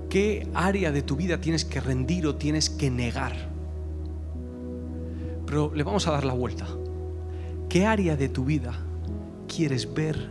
¿Qué 0.10 0.48
área 0.54 0.92
de 0.92 1.02
tu 1.02 1.18
vida 1.18 1.42
tienes 1.42 1.66
que 1.66 1.82
rendir 1.82 2.28
o 2.28 2.36
tienes 2.36 2.70
que 2.70 2.90
negar? 2.90 3.50
Pero 5.46 5.74
le 5.76 5.84
vamos 5.84 6.08
a 6.08 6.12
dar 6.12 6.24
la 6.24 6.34
vuelta. 6.34 6.66
¿Qué 7.68 7.86
área 7.86 8.16
de 8.16 8.30
tu 8.30 8.46
vida 8.46 8.74
quieres 9.54 9.94
ver 9.94 10.30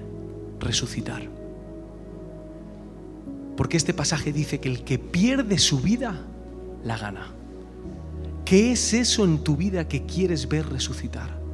resucitar? 0.61 1.29
Porque 3.57 3.77
este 3.77 3.93
pasaje 3.93 4.33
dice 4.33 4.61
que 4.61 4.71
el 4.71 4.83
que 4.83 4.99
pierde 4.99 5.59
su 5.59 5.81
vida, 5.81 6.23
la 6.83 6.97
gana. 6.97 7.33
¿Qué 8.47 8.73
es 8.73 8.95
eso 8.95 9.25
en 9.25 9.45
tu 9.45 9.57
vida 9.57 9.89
que 9.89 10.07
quieres 10.07 10.49
ver 10.49 10.69
resucitar? 10.69 11.46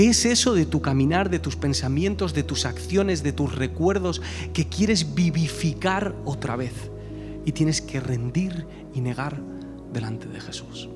¿Qué 0.00 0.08
es 0.08 0.24
eso 0.24 0.54
de 0.54 0.64
tu 0.64 0.80
caminar, 0.80 1.28
de 1.28 1.40
tus 1.40 1.56
pensamientos, 1.56 2.32
de 2.32 2.42
tus 2.42 2.64
acciones, 2.64 3.22
de 3.22 3.34
tus 3.34 3.54
recuerdos 3.54 4.22
que 4.54 4.66
quieres 4.66 5.14
vivificar 5.14 6.14
otra 6.24 6.56
vez? 6.56 6.72
Y 7.44 7.52
tienes 7.52 7.82
que 7.82 8.00
rendir 8.00 8.66
y 8.94 9.02
negar 9.02 9.42
delante 9.92 10.26
de 10.26 10.40
Jesús. 10.40 10.88